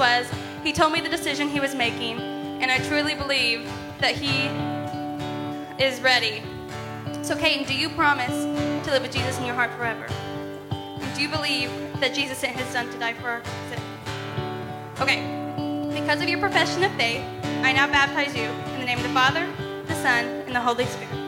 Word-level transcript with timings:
was. 0.00 0.28
He 0.64 0.72
told 0.72 0.92
me 0.92 1.00
the 1.00 1.08
decision 1.08 1.48
he 1.48 1.60
was 1.60 1.74
making. 1.76 2.18
And 2.60 2.70
I 2.70 2.78
truly 2.88 3.14
believe 3.14 3.70
that 4.00 4.16
he 4.16 4.48
is 5.82 6.00
ready. 6.00 6.42
So, 7.22 7.36
Caden, 7.36 7.66
do 7.66 7.76
you 7.76 7.88
promise 7.90 8.32
to 8.84 8.90
live 8.90 9.02
with 9.02 9.12
Jesus 9.12 9.38
in 9.38 9.44
your 9.44 9.54
heart 9.54 9.72
forever? 9.74 10.06
Do 11.14 11.22
you 11.22 11.28
believe 11.28 11.70
that 12.00 12.14
Jesus 12.14 12.38
sent 12.38 12.56
his 12.56 12.66
son 12.68 12.90
to 12.90 12.98
die 12.98 13.12
for 13.12 13.28
our 13.28 13.42
sins? 13.68 13.82
Okay. 15.00 15.20
Because 15.92 16.22
of 16.22 16.28
your 16.28 16.40
profession 16.40 16.82
of 16.82 16.92
faith, 16.92 17.22
I 17.62 17.72
now 17.72 17.86
baptize 17.86 18.34
you 18.34 18.44
in 18.44 18.80
the 18.80 18.86
name 18.86 18.98
of 18.98 19.04
the 19.04 19.10
Father, 19.10 19.46
the 19.86 19.94
Son, 19.96 20.24
and 20.24 20.54
the 20.54 20.60
Holy 20.60 20.86
Spirit. 20.86 21.19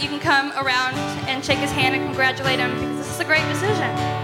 You 0.00 0.08
can 0.08 0.20
come 0.20 0.52
around 0.52 0.94
and 1.28 1.44
shake 1.44 1.58
his 1.58 1.72
hand 1.72 1.94
and 1.94 2.04
congratulate 2.04 2.58
him 2.58 2.72
because 2.74 2.96
this 2.96 3.14
is 3.14 3.20
a 3.20 3.24
great 3.24 3.46
decision. 3.48 4.17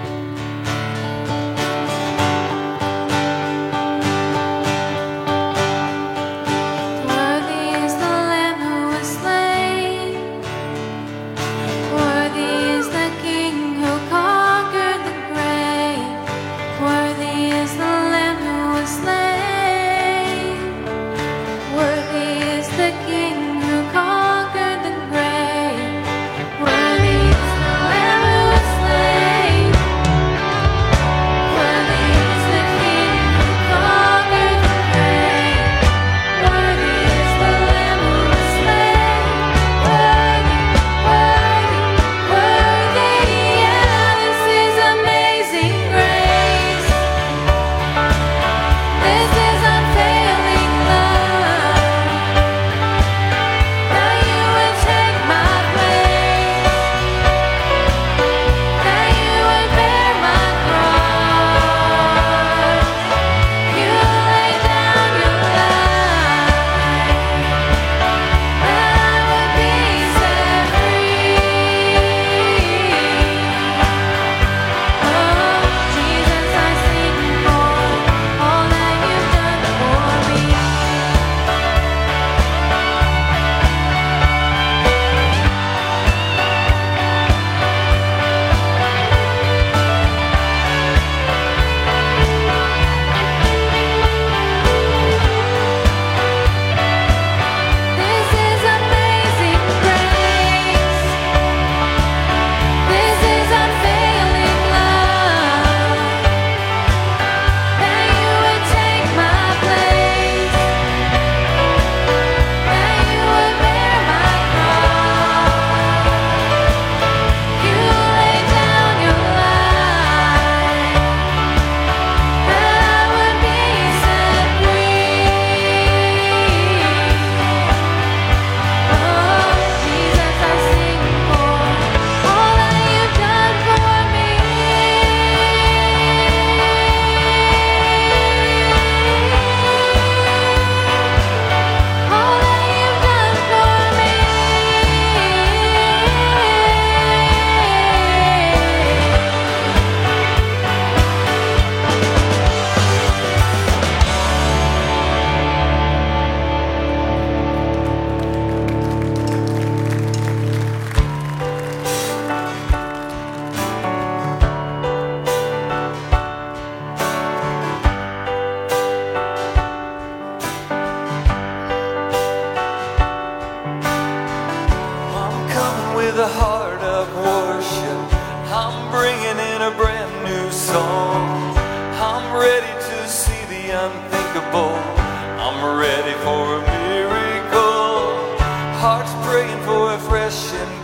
hearts 188.86 189.14
praying 189.26 189.58
for 189.64 189.94
a 189.94 189.98
fresh 189.98 190.52
and 190.52 190.83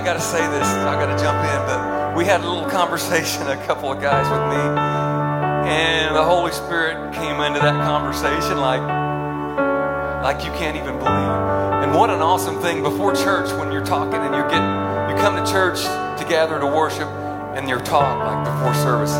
got 0.00 0.14
to 0.14 0.20
say 0.20 0.40
this. 0.48 0.66
I 0.66 0.94
got 0.98 1.06
to 1.06 1.22
jump 1.22 1.38
in, 1.38 1.60
but 1.66 2.16
we 2.16 2.24
had 2.24 2.40
a 2.40 2.48
little 2.48 2.68
conversation, 2.80 3.46
a 3.48 3.56
couple 3.66 3.92
of 3.92 4.00
guys 4.00 4.28
with 4.30 4.48
me, 4.48 4.62
and 5.70 6.14
the 6.14 6.24
Holy 6.24 6.52
Spirit 6.52 7.12
came 7.12 7.40
into 7.40 7.60
that 7.60 7.74
conversation 7.84 8.58
like, 8.58 8.80
like 10.22 10.44
you 10.44 10.50
can't 10.52 10.76
even 10.76 10.98
believe. 10.98 11.36
And 11.82 11.94
what 11.94 12.10
an 12.10 12.20
awesome 12.20 12.60
thing 12.60 12.82
before 12.82 13.14
church 13.14 13.50
when 13.58 13.70
you're 13.70 13.84
talking 13.84 14.20
and 14.20 14.34
you 14.34 14.42
get, 14.42 14.62
you 15.10 15.16
come 15.22 15.36
to 15.36 15.52
church 15.52 15.82
to 15.82 16.26
gather 16.28 16.58
to 16.58 16.66
worship, 16.66 17.08
and 17.56 17.68
you're 17.68 17.80
taught 17.80 18.18
like 18.26 18.44
before 18.44 18.74
service, 18.82 19.12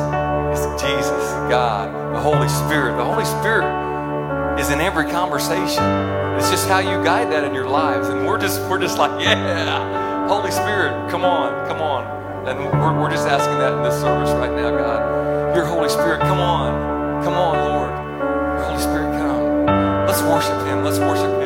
it's 0.56 0.82
Jesus, 0.82 1.32
God, 1.50 2.14
the 2.14 2.20
Holy 2.20 2.48
Spirit. 2.48 2.96
The 2.96 3.04
Holy 3.04 3.24
Spirit 3.24 4.58
is 4.58 4.70
in 4.70 4.80
every 4.80 5.10
conversation. 5.10 6.25
It's 6.38 6.50
just 6.50 6.68
how 6.68 6.78
you 6.80 7.02
guide 7.02 7.32
that 7.32 7.44
in 7.44 7.54
your 7.54 7.68
lives, 7.68 8.08
and 8.08 8.26
we're 8.26 8.38
just 8.38 8.60
we're 8.68 8.78
just 8.78 8.98
like, 8.98 9.10
yeah. 9.22 10.28
Holy 10.28 10.50
Spirit, 10.50 11.10
come 11.10 11.24
on, 11.24 11.68
come 11.68 11.80
on. 11.80 12.48
And 12.48 12.58
we're, 12.58 13.00
we're 13.00 13.10
just 13.10 13.26
asking 13.28 13.58
that 13.58 13.72
in 13.72 13.82
this 13.82 14.00
service 14.00 14.30
right 14.30 14.50
now, 14.52 14.70
God. 14.70 15.54
Your 15.56 15.64
Holy 15.64 15.88
Spirit, 15.88 16.20
come 16.20 16.38
on. 16.38 17.24
Come 17.24 17.34
on, 17.34 17.56
Lord. 17.56 17.90
Your 18.58 18.64
Holy 18.64 18.80
Spirit, 18.80 19.18
come. 19.18 19.66
Let's 20.06 20.22
worship 20.22 20.66
Him. 20.66 20.84
Let's 20.84 20.98
worship 20.98 21.30
Him. 21.40 21.45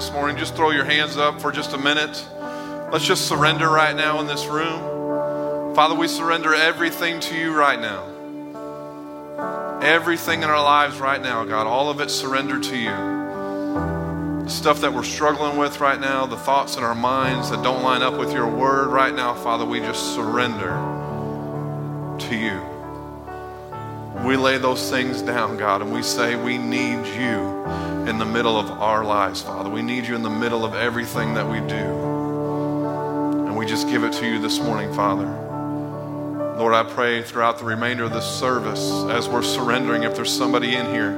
This 0.00 0.10
morning? 0.12 0.38
Just 0.38 0.56
throw 0.56 0.70
your 0.70 0.86
hands 0.86 1.18
up 1.18 1.42
for 1.42 1.52
just 1.52 1.74
a 1.74 1.78
minute. 1.78 2.26
Let's 2.90 3.04
just 3.04 3.28
surrender 3.28 3.68
right 3.68 3.94
now 3.94 4.18
in 4.20 4.26
this 4.26 4.46
room. 4.46 5.74
Father, 5.74 5.94
we 5.94 6.08
surrender 6.08 6.54
everything 6.54 7.20
to 7.20 7.36
you 7.36 7.52
right 7.52 7.78
now. 7.78 8.06
Everything 9.82 10.42
in 10.42 10.48
our 10.48 10.62
lives 10.62 10.98
right 11.00 11.20
now, 11.20 11.44
God, 11.44 11.66
all 11.66 11.90
of 11.90 12.00
it 12.00 12.10
surrendered 12.10 12.62
to 12.62 12.78
you. 12.78 14.44
The 14.44 14.48
stuff 14.48 14.80
that 14.80 14.94
we're 14.94 15.02
struggling 15.02 15.58
with 15.58 15.80
right 15.80 16.00
now, 16.00 16.24
the 16.24 16.38
thoughts 16.38 16.78
in 16.78 16.82
our 16.82 16.94
minds 16.94 17.50
that 17.50 17.62
don't 17.62 17.82
line 17.82 18.00
up 18.00 18.18
with 18.18 18.32
your 18.32 18.48
word 18.48 18.88
right 18.88 19.14
now, 19.14 19.34
Father, 19.34 19.66
we 19.66 19.80
just 19.80 20.14
surrender 20.14 20.70
to 22.20 22.36
you. 22.36 22.69
We 24.30 24.36
lay 24.36 24.58
those 24.58 24.88
things 24.88 25.22
down, 25.22 25.56
God, 25.56 25.82
and 25.82 25.92
we 25.92 26.04
say 26.04 26.36
we 26.36 26.56
need 26.56 27.04
you 27.04 27.64
in 28.08 28.18
the 28.18 28.24
middle 28.24 28.60
of 28.60 28.70
our 28.70 29.04
lives, 29.04 29.42
Father. 29.42 29.68
We 29.68 29.82
need 29.82 30.06
you 30.06 30.14
in 30.14 30.22
the 30.22 30.30
middle 30.30 30.64
of 30.64 30.72
everything 30.72 31.34
that 31.34 31.48
we 31.48 31.58
do. 31.58 31.74
And 33.48 33.56
we 33.56 33.66
just 33.66 33.88
give 33.88 34.04
it 34.04 34.12
to 34.12 34.26
you 34.28 34.40
this 34.40 34.60
morning, 34.60 34.94
Father. 34.94 35.26
Lord, 36.56 36.74
I 36.74 36.84
pray 36.84 37.22
throughout 37.22 37.58
the 37.58 37.64
remainder 37.64 38.04
of 38.04 38.12
this 38.12 38.24
service 38.24 38.92
as 39.10 39.28
we're 39.28 39.42
surrendering, 39.42 40.04
if 40.04 40.14
there's 40.14 40.30
somebody 40.30 40.76
in 40.76 40.86
here, 40.86 41.10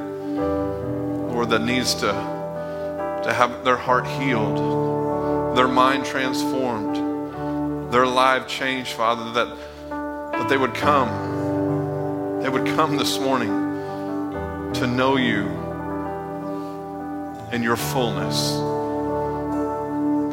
Lord, 1.34 1.50
that 1.50 1.60
needs 1.60 1.92
to, 1.96 2.06
to 2.06 3.30
have 3.30 3.62
their 3.62 3.76
heart 3.76 4.06
healed, 4.06 5.54
their 5.54 5.68
mind 5.68 6.06
transformed, 6.06 7.92
their 7.92 8.06
life 8.06 8.48
changed, 8.48 8.94
Father, 8.94 9.32
that, 9.32 9.54
that 9.90 10.48
they 10.48 10.56
would 10.56 10.72
come 10.72 11.31
they 12.42 12.48
would 12.48 12.66
come 12.76 12.96
this 12.96 13.18
morning 13.20 13.50
to 14.74 14.86
know 14.86 15.16
you 15.16 15.46
in 17.52 17.62
your 17.62 17.76
fullness. 17.76 18.52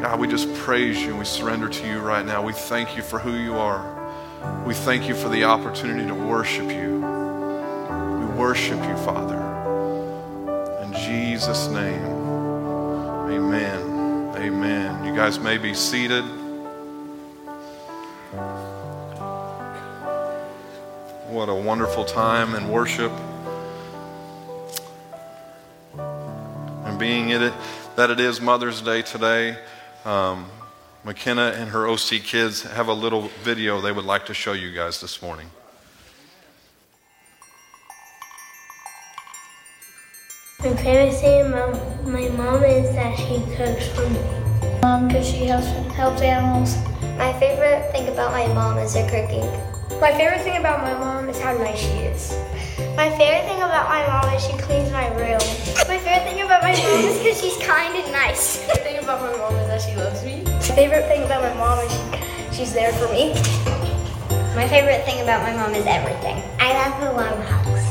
God, 0.02 0.18
we 0.18 0.26
just 0.26 0.52
praise 0.54 1.00
you 1.00 1.10
and 1.10 1.18
we 1.18 1.24
surrender 1.24 1.68
to 1.68 1.86
you 1.86 2.00
right 2.00 2.24
now. 2.26 2.42
We 2.42 2.52
thank 2.52 2.96
you 2.96 3.02
for 3.02 3.18
who 3.18 3.34
you 3.34 3.54
are. 3.54 4.64
We 4.66 4.74
thank 4.74 5.06
you 5.06 5.14
for 5.14 5.28
the 5.28 5.44
opportunity 5.44 6.08
to 6.08 6.14
worship 6.14 6.70
you. 6.70 6.96
We 6.96 8.24
worship 8.38 8.82
you, 8.82 8.96
Father. 9.04 9.38
In 10.82 10.92
Jesus' 10.94 11.68
name, 11.68 12.04
amen. 13.30 14.34
Amen. 14.36 15.04
You 15.04 15.14
guys 15.14 15.38
may 15.38 15.58
be 15.58 15.74
seated. 15.74 16.39
What 21.30 21.48
a 21.48 21.54
wonderful 21.54 22.04
time 22.04 22.56
in 22.56 22.68
worship. 22.70 23.12
And 25.96 26.98
being 26.98 27.30
it 27.30 27.52
that 27.94 28.10
it 28.10 28.18
is 28.18 28.40
Mother's 28.40 28.82
Day 28.82 29.02
today, 29.02 29.56
um, 30.04 30.50
McKenna 31.04 31.52
and 31.54 31.70
her 31.70 31.86
OC 31.86 32.24
kids 32.24 32.62
have 32.62 32.88
a 32.88 32.92
little 32.92 33.30
video 33.44 33.80
they 33.80 33.92
would 33.92 34.04
like 34.04 34.26
to 34.26 34.34
show 34.34 34.54
you 34.54 34.74
guys 34.74 35.00
this 35.00 35.22
morning. 35.22 35.46
My 40.58 40.74
favorite 40.74 41.12
thing 41.12 41.46
about 41.46 42.06
my 42.06 42.28
mom 42.30 42.64
is 42.64 42.92
that 42.96 43.16
she 43.16 43.38
cooks 43.54 43.86
for 43.94 44.10
me. 44.10 44.80
Mom, 44.82 45.06
because 45.06 45.28
she 45.28 45.44
helps, 45.44 45.68
helps 45.94 46.22
animals. 46.22 46.76
My 47.16 47.32
favorite 47.38 47.92
thing 47.92 48.08
about 48.08 48.32
my 48.32 48.48
mom 48.48 48.78
is 48.78 48.96
her 48.96 49.08
cooking. 49.08 49.79
My 50.00 50.16
favorite 50.16 50.40
thing 50.40 50.56
about 50.56 50.80
my 50.80 50.94
mom 50.94 51.28
is 51.28 51.38
how 51.38 51.52
nice 51.52 51.76
she 51.76 52.08
is. 52.08 52.32
My 52.96 53.12
favorite 53.20 53.44
thing 53.44 53.60
about 53.60 53.84
my 53.92 54.00
mom 54.08 54.32
is 54.32 54.40
she 54.40 54.56
cleans 54.56 54.90
my 54.90 55.12
room. 55.12 55.36
My 55.92 56.00
favorite 56.00 56.24
thing 56.24 56.40
about 56.40 56.62
my 56.62 56.72
mom 56.72 57.04
is 57.04 57.18
because 57.20 57.36
she's 57.36 57.60
kind 57.60 57.92
and 57.94 58.10
nice. 58.10 58.66
My 58.66 58.80
favorite 58.80 58.80
thing 58.80 59.04
about 59.04 59.20
my 59.20 59.36
mom 59.36 59.54
is 59.60 59.68
that 59.68 59.82
she 59.84 59.92
loves 60.00 60.24
me. 60.24 60.40
My 60.48 60.72
favorite 60.72 61.04
thing 61.04 61.22
about 61.28 61.44
my 61.44 61.52
mom 61.52 61.84
is 61.84 61.92
she, 61.92 62.56
she's 62.56 62.72
there 62.72 62.96
for 62.96 63.12
me. 63.12 63.36
My 64.56 64.64
favorite 64.72 65.04
thing 65.04 65.20
about 65.20 65.44
my 65.44 65.52
mom 65.52 65.74
is 65.76 65.84
everything. 65.84 66.40
I 66.56 66.72
love 66.80 66.96
her 67.04 67.12
warm 67.12 67.36
hugs. 67.44 67.84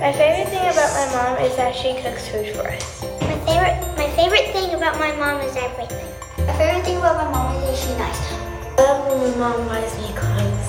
My 0.00 0.08
favorite 0.08 0.48
thing 0.48 0.64
about 0.64 0.88
my 0.96 1.06
mom 1.12 1.44
is 1.44 1.54
that 1.60 1.76
she 1.76 1.92
cooks 2.00 2.32
food 2.32 2.48
for 2.56 2.64
us. 2.64 3.04
My 3.28 3.36
favorite, 3.44 3.76
my 4.00 4.08
favorite 4.16 4.48
thing 4.56 4.72
about 4.72 4.98
my 4.98 5.12
mom 5.20 5.44
is 5.44 5.54
everything. 5.60 6.08
My 6.48 6.56
favorite 6.56 6.84
thing 6.88 6.96
about 6.96 7.20
my 7.20 7.28
mom 7.28 7.56
is 7.60 7.68
that 7.68 7.76
she's 7.76 7.98
nice. 8.00 8.20
I 8.80 8.88
love 8.88 9.20
when 9.20 9.38
my 9.38 9.52
mom 9.52 9.68
buys 9.68 9.92
me 10.00 10.16
clothes. 10.16 10.61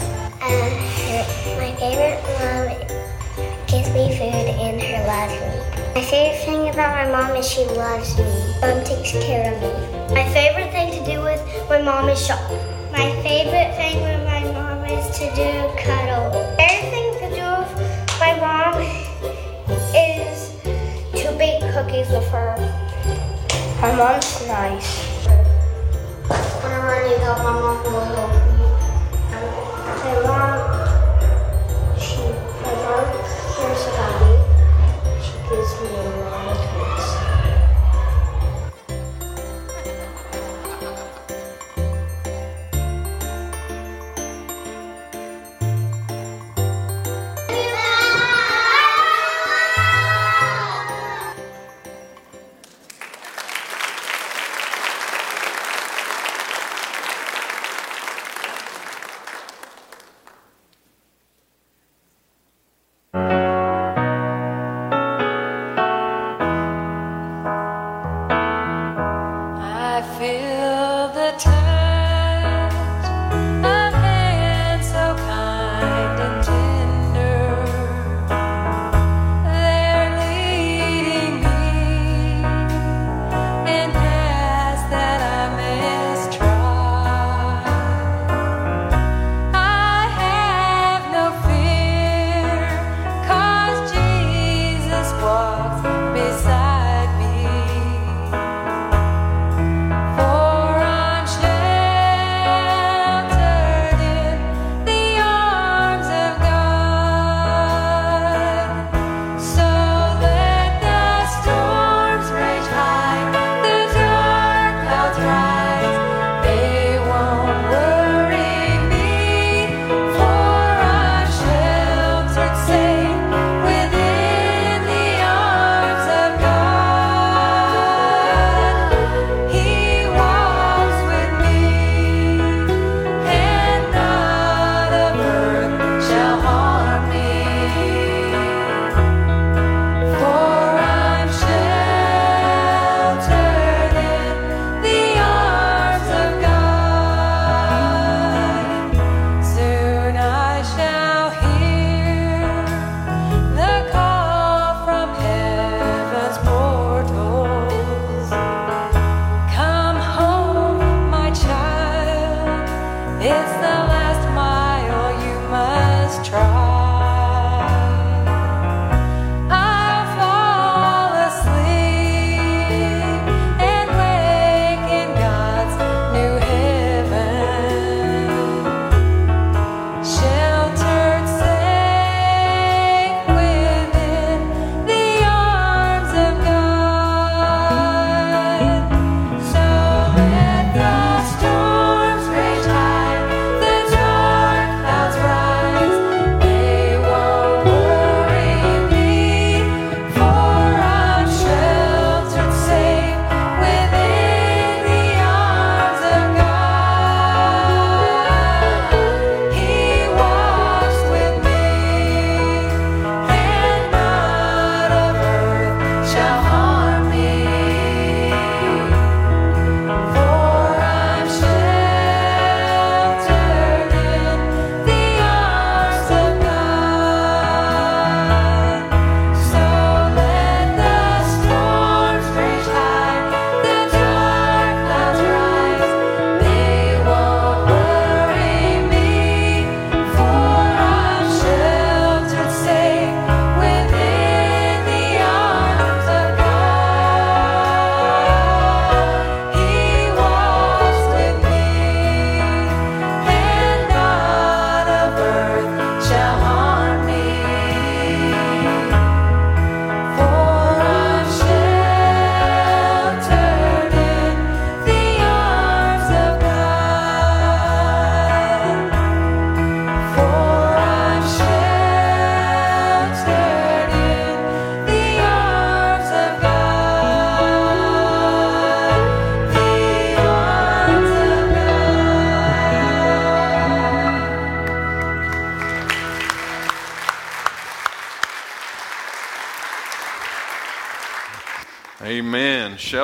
My 1.43 1.75
favorite 1.75 2.23
mom 2.39 2.71
gives 3.67 3.89
me 3.91 4.15
food 4.15 4.47
and 4.63 4.81
her 4.81 5.05
loves 5.05 5.33
me. 5.33 5.93
My 5.93 6.01
favorite 6.01 6.39
thing 6.45 6.69
about 6.69 6.95
my 6.95 7.11
mom 7.11 7.35
is 7.35 7.45
she 7.49 7.65
loves 7.65 8.17
me. 8.17 8.23
Mom 8.61 8.83
takes 8.85 9.11
care 9.11 9.53
of 9.53 9.61
me. 9.61 10.15
My 10.15 10.23
favorite 10.31 10.71
thing 10.71 10.91
to 10.91 11.11
do 11.11 11.21
with 11.21 11.41
my 11.69 11.81
mom 11.81 12.07
is 12.07 12.25
shop. 12.25 12.39
My 12.93 13.11
favorite 13.23 13.75
thing 13.75 14.01
with 14.03 14.23
my 14.23 14.43
mom 14.53 14.85
is 14.85 15.05
to 15.19 15.25
do 15.35 15.51
cuddle. 15.83 16.31
Everything 16.59 17.11
to 17.19 17.27
do 17.35 17.45
with 17.59 17.71
my 18.19 18.39
mom 18.39 18.81
is 19.93 20.55
to 21.21 21.31
bake 21.37 21.61
cookies 21.73 22.07
with 22.09 22.27
her. 22.29 22.55
My 23.81 23.91
mom's 23.95 24.47
nice. 24.47 25.03
Whenever 26.63 26.87
I 26.87 27.09
need 27.09 27.19
help, 27.19 27.37
my 27.39 27.51
mom 27.51 27.83
will 27.83 27.99
help 28.15 28.31
me. 28.31 28.63
My 30.03 30.13
mom, 30.23 30.62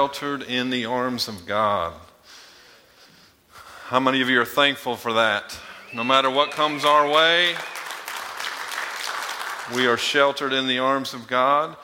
sheltered 0.10 0.42
in 0.42 0.72
the 0.72 0.86
arms 0.86 1.28
of 1.28 1.46
God. 1.46 1.94
How 3.90 4.00
many 4.00 4.24
of 4.24 4.30
you 4.30 4.42
are 4.42 4.46
thankful 4.46 4.96
for 4.96 5.14
that? 5.14 5.56
No 5.94 6.04
matter 6.04 6.32
what 6.32 6.50
comes 6.50 6.84
our 6.84 7.08
way, 7.08 7.54
we 9.76 9.86
are 9.86 9.98
sheltered 9.98 10.52
in 10.52 10.66
the 10.66 10.80
arms 10.80 11.14
of 11.14 11.28
God. 11.28 11.76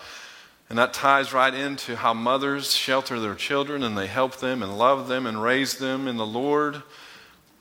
And 0.70 0.80
that 0.80 0.92
ties 0.92 1.34
right 1.34 1.54
into 1.54 1.96
how 1.96 2.16
mothers 2.16 2.74
shelter 2.74 3.20
their 3.20 3.36
children 3.36 3.84
and 3.84 3.96
they 3.96 4.08
help 4.08 4.38
them 4.38 4.64
and 4.64 4.76
love 4.76 5.08
them 5.08 5.28
and 5.28 5.40
raise 5.40 5.78
them 5.78 6.08
in 6.08 6.18
the 6.18 6.26
Lord. 6.26 6.82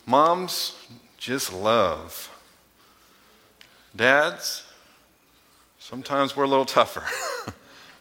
Moms 0.06 0.74
just 1.18 1.52
love. 1.52 2.30
Dads, 3.94 4.64
sometimes 5.78 6.34
we're 6.34 6.44
a 6.44 6.48
little 6.48 6.64
tougher. 6.64 7.04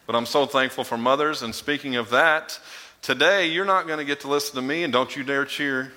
But 0.06 0.16
I'm 0.16 0.26
so 0.26 0.46
thankful 0.46 0.84
for 0.84 0.98
mothers. 0.98 1.42
And 1.42 1.54
speaking 1.54 1.96
of 1.96 2.10
that, 2.10 2.58
today 3.02 3.46
you're 3.46 3.64
not 3.64 3.86
going 3.86 3.98
to 3.98 4.04
get 4.04 4.20
to 4.20 4.28
listen 4.28 4.56
to 4.56 4.62
me, 4.62 4.84
and 4.84 4.92
don't 4.92 5.14
you 5.16 5.24
dare 5.24 5.44
cheer. 5.44 5.92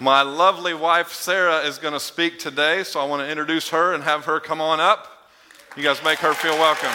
My 0.00 0.22
lovely 0.22 0.74
wife, 0.74 1.12
Sara, 1.12 1.58
is 1.60 1.78
going 1.78 1.94
to 1.94 2.00
speak 2.00 2.38
today, 2.38 2.84
so 2.84 3.00
I 3.00 3.04
want 3.04 3.22
to 3.22 3.28
introduce 3.28 3.70
her 3.70 3.94
and 3.94 4.04
have 4.04 4.26
her 4.26 4.38
come 4.38 4.60
on 4.60 4.78
up. 4.78 5.30
You 5.76 5.82
guys 5.82 6.02
make 6.04 6.18
her 6.20 6.34
feel 6.34 6.54
welcome. 6.54 6.94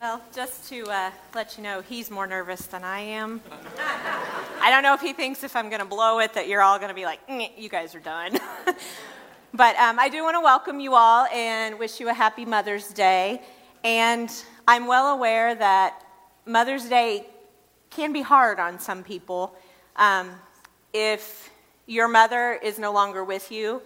Well, 0.00 0.22
just 0.34 0.68
to 0.70 0.84
uh, 0.86 1.10
let 1.34 1.56
you 1.56 1.62
know, 1.62 1.80
he's 1.80 2.10
more 2.10 2.26
nervous 2.26 2.66
than 2.66 2.82
I 2.84 3.00
am. 3.00 3.40
I 4.68 4.70
don't 4.70 4.82
know 4.82 4.92
if 4.92 5.00
he 5.00 5.14
thinks 5.14 5.44
if 5.44 5.56
I'm 5.56 5.70
going 5.70 5.80
to 5.80 5.86
blow 5.86 6.18
it 6.18 6.34
that 6.34 6.46
you're 6.46 6.60
all 6.60 6.76
going 6.76 6.90
to 6.90 6.94
be 6.94 7.06
like, 7.06 7.20
you 7.56 7.70
guys 7.70 7.94
are 7.94 8.00
done. 8.00 8.38
but 9.54 9.74
um, 9.76 9.98
I 9.98 10.10
do 10.10 10.22
want 10.22 10.34
to 10.34 10.42
welcome 10.42 10.78
you 10.78 10.94
all 10.94 11.24
and 11.32 11.78
wish 11.78 12.00
you 12.00 12.10
a 12.10 12.12
happy 12.12 12.44
Mother's 12.44 12.88
Day. 12.88 13.40
And 13.82 14.30
I'm 14.68 14.86
well 14.86 15.14
aware 15.14 15.54
that 15.54 16.04
Mother's 16.44 16.84
Day 16.84 17.24
can 17.88 18.12
be 18.12 18.20
hard 18.20 18.60
on 18.60 18.78
some 18.78 19.02
people. 19.02 19.56
Um, 19.96 20.32
if 20.92 21.48
your 21.86 22.06
mother 22.06 22.52
is 22.62 22.78
no 22.78 22.92
longer 22.92 23.24
with 23.24 23.50
you, 23.50 23.80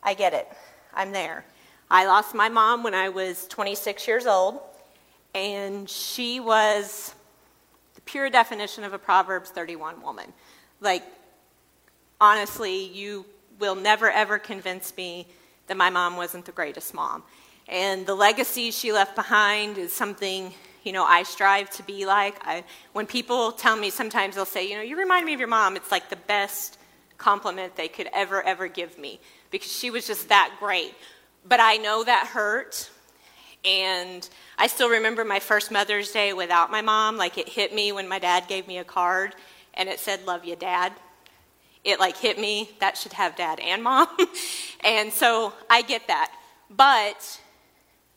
I 0.00 0.14
get 0.14 0.32
it. 0.32 0.46
I'm 0.94 1.10
there. 1.10 1.44
I 1.90 2.06
lost 2.06 2.36
my 2.36 2.48
mom 2.48 2.84
when 2.84 2.94
I 2.94 3.08
was 3.08 3.48
26 3.48 4.06
years 4.06 4.26
old 4.26 4.60
and 5.34 5.90
she 5.90 6.38
was 6.38 7.16
pure 8.10 8.28
definition 8.28 8.82
of 8.82 8.92
a 8.92 8.98
Proverbs 8.98 9.50
31 9.50 10.02
woman. 10.02 10.32
Like, 10.80 11.04
honestly, 12.20 12.86
you 12.86 13.24
will 13.60 13.76
never 13.76 14.10
ever 14.10 14.36
convince 14.36 14.96
me 14.96 15.28
that 15.68 15.76
my 15.76 15.90
mom 15.90 16.16
wasn't 16.16 16.44
the 16.44 16.52
greatest 16.52 16.92
mom. 16.92 17.22
And 17.68 18.04
the 18.04 18.16
legacy 18.16 18.72
she 18.72 18.92
left 18.92 19.14
behind 19.14 19.78
is 19.78 19.92
something, 19.92 20.52
you 20.82 20.90
know, 20.90 21.04
I 21.04 21.22
strive 21.22 21.70
to 21.70 21.84
be 21.84 22.04
like. 22.04 22.34
I, 22.44 22.64
when 22.94 23.06
people 23.06 23.52
tell 23.52 23.76
me, 23.76 23.90
sometimes 23.90 24.34
they'll 24.34 24.44
say, 24.44 24.68
you 24.68 24.74
know, 24.74 24.82
you 24.82 24.98
remind 24.98 25.24
me 25.24 25.32
of 25.32 25.38
your 25.38 25.48
mom, 25.48 25.76
it's 25.76 25.92
like 25.92 26.10
the 26.10 26.16
best 26.16 26.78
compliment 27.16 27.76
they 27.76 27.86
could 27.86 28.08
ever, 28.12 28.42
ever 28.42 28.66
give 28.66 28.98
me 28.98 29.20
because 29.52 29.70
she 29.70 29.90
was 29.90 30.04
just 30.04 30.30
that 30.30 30.56
great. 30.58 30.94
But 31.46 31.60
I 31.60 31.76
know 31.76 32.02
that 32.02 32.26
hurt 32.26 32.90
and 33.64 34.28
I 34.56 34.66
still 34.66 34.88
remember 34.88 35.24
my 35.24 35.40
first 35.40 35.70
Mother's 35.70 36.10
Day 36.12 36.32
without 36.32 36.70
my 36.70 36.80
mom. 36.80 37.16
Like 37.16 37.36
it 37.38 37.48
hit 37.48 37.74
me 37.74 37.92
when 37.92 38.08
my 38.08 38.18
dad 38.18 38.48
gave 38.48 38.66
me 38.66 38.78
a 38.78 38.84
card 38.84 39.34
and 39.74 39.88
it 39.88 40.00
said, 40.00 40.26
Love 40.26 40.44
you, 40.44 40.56
Dad. 40.56 40.92
It 41.84 41.98
like 41.98 42.16
hit 42.16 42.38
me. 42.38 42.70
That 42.80 42.96
should 42.96 43.14
have 43.14 43.36
dad 43.36 43.60
and 43.60 43.82
mom. 43.82 44.08
and 44.84 45.12
so 45.12 45.52
I 45.68 45.82
get 45.82 46.06
that. 46.08 46.32
But 46.70 47.40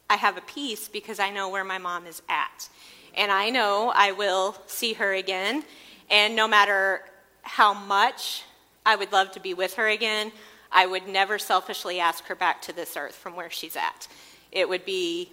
I 0.09 0.15
have 0.15 0.37
a 0.37 0.41
peace 0.41 0.87
because 0.87 1.19
I 1.19 1.29
know 1.29 1.49
where 1.49 1.63
my 1.63 1.77
mom 1.77 2.05
is 2.05 2.21
at. 2.29 2.69
And 3.15 3.31
I 3.31 3.49
know 3.49 3.91
I 3.95 4.11
will 4.11 4.55
see 4.67 4.93
her 4.93 5.13
again. 5.13 5.63
And 6.09 6.35
no 6.35 6.47
matter 6.47 7.01
how 7.41 7.73
much 7.73 8.43
I 8.85 8.95
would 8.95 9.11
love 9.11 9.31
to 9.31 9.39
be 9.39 9.53
with 9.53 9.75
her 9.75 9.87
again, 9.87 10.31
I 10.71 10.85
would 10.85 11.07
never 11.07 11.37
selfishly 11.37 11.99
ask 11.99 12.25
her 12.25 12.35
back 12.35 12.61
to 12.63 12.73
this 12.73 12.97
earth 12.97 13.15
from 13.15 13.35
where 13.35 13.49
she's 13.49 13.75
at 13.75 14.07
it 14.53 14.69
would 14.69 14.85
be 14.85 15.29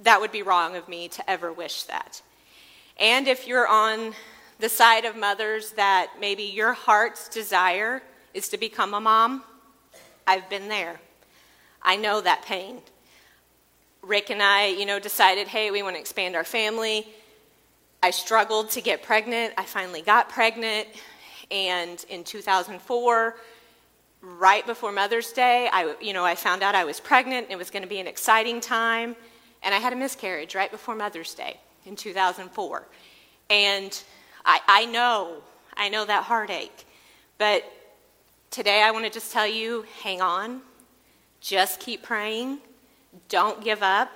that 0.00 0.20
would 0.20 0.32
be 0.32 0.42
wrong 0.42 0.76
of 0.76 0.88
me 0.88 1.08
to 1.08 1.30
ever 1.30 1.52
wish 1.52 1.84
that. 1.84 2.20
And 2.98 3.28
if 3.28 3.46
you're 3.46 3.66
on 3.66 4.14
the 4.58 4.68
side 4.68 5.04
of 5.04 5.16
mothers 5.16 5.72
that 5.72 6.12
maybe 6.20 6.42
your 6.42 6.72
heart's 6.72 7.28
desire 7.28 8.02
is 8.34 8.48
to 8.50 8.58
become 8.58 8.94
a 8.94 9.00
mom, 9.00 9.42
I've 10.26 10.48
been 10.50 10.68
there. 10.68 11.00
I 11.82 11.96
know 11.96 12.20
that 12.20 12.42
pain. 12.42 12.80
Rick 14.02 14.30
and 14.30 14.42
I, 14.42 14.66
you 14.66 14.86
know, 14.86 14.98
decided, 14.98 15.48
hey, 15.48 15.70
we 15.70 15.82
want 15.82 15.96
to 15.96 16.00
expand 16.00 16.36
our 16.36 16.44
family. 16.44 17.06
I 18.02 18.10
struggled 18.10 18.70
to 18.70 18.80
get 18.80 19.02
pregnant. 19.02 19.54
I 19.56 19.64
finally 19.64 20.02
got 20.02 20.28
pregnant. 20.28 20.88
And 21.50 22.04
in 22.08 22.24
2004, 22.24 23.36
right 24.38 24.66
before 24.66 24.90
Mother's 24.90 25.32
Day, 25.32 25.68
I, 25.72 25.94
you 26.00 26.12
know, 26.12 26.24
I 26.24 26.34
found 26.34 26.62
out 26.62 26.74
I 26.74 26.84
was 26.84 26.98
pregnant. 26.98 27.46
It 27.50 27.56
was 27.56 27.70
going 27.70 27.82
to 27.82 27.88
be 27.88 28.00
an 28.00 28.06
exciting 28.06 28.60
time. 28.60 29.16
and 29.62 29.74
I 29.74 29.78
had 29.78 29.92
a 29.92 29.96
miscarriage 29.96 30.54
right 30.54 30.70
before 30.70 30.94
Mother's 30.94 31.34
Day 31.34 31.58
in 31.84 31.96
2004. 31.96 32.86
And 33.50 34.02
I, 34.44 34.60
I 34.66 34.84
know, 34.86 35.42
I 35.76 35.88
know 35.88 36.04
that 36.04 36.24
heartache. 36.24 36.86
But 37.38 37.64
today 38.50 38.82
I 38.82 38.90
want 38.90 39.04
to 39.04 39.10
just 39.10 39.32
tell 39.32 39.46
you 39.46 39.84
hang 40.02 40.20
on, 40.20 40.60
just 41.40 41.80
keep 41.80 42.02
praying, 42.02 42.58
don't 43.28 43.62
give 43.62 43.82
up, 43.82 44.10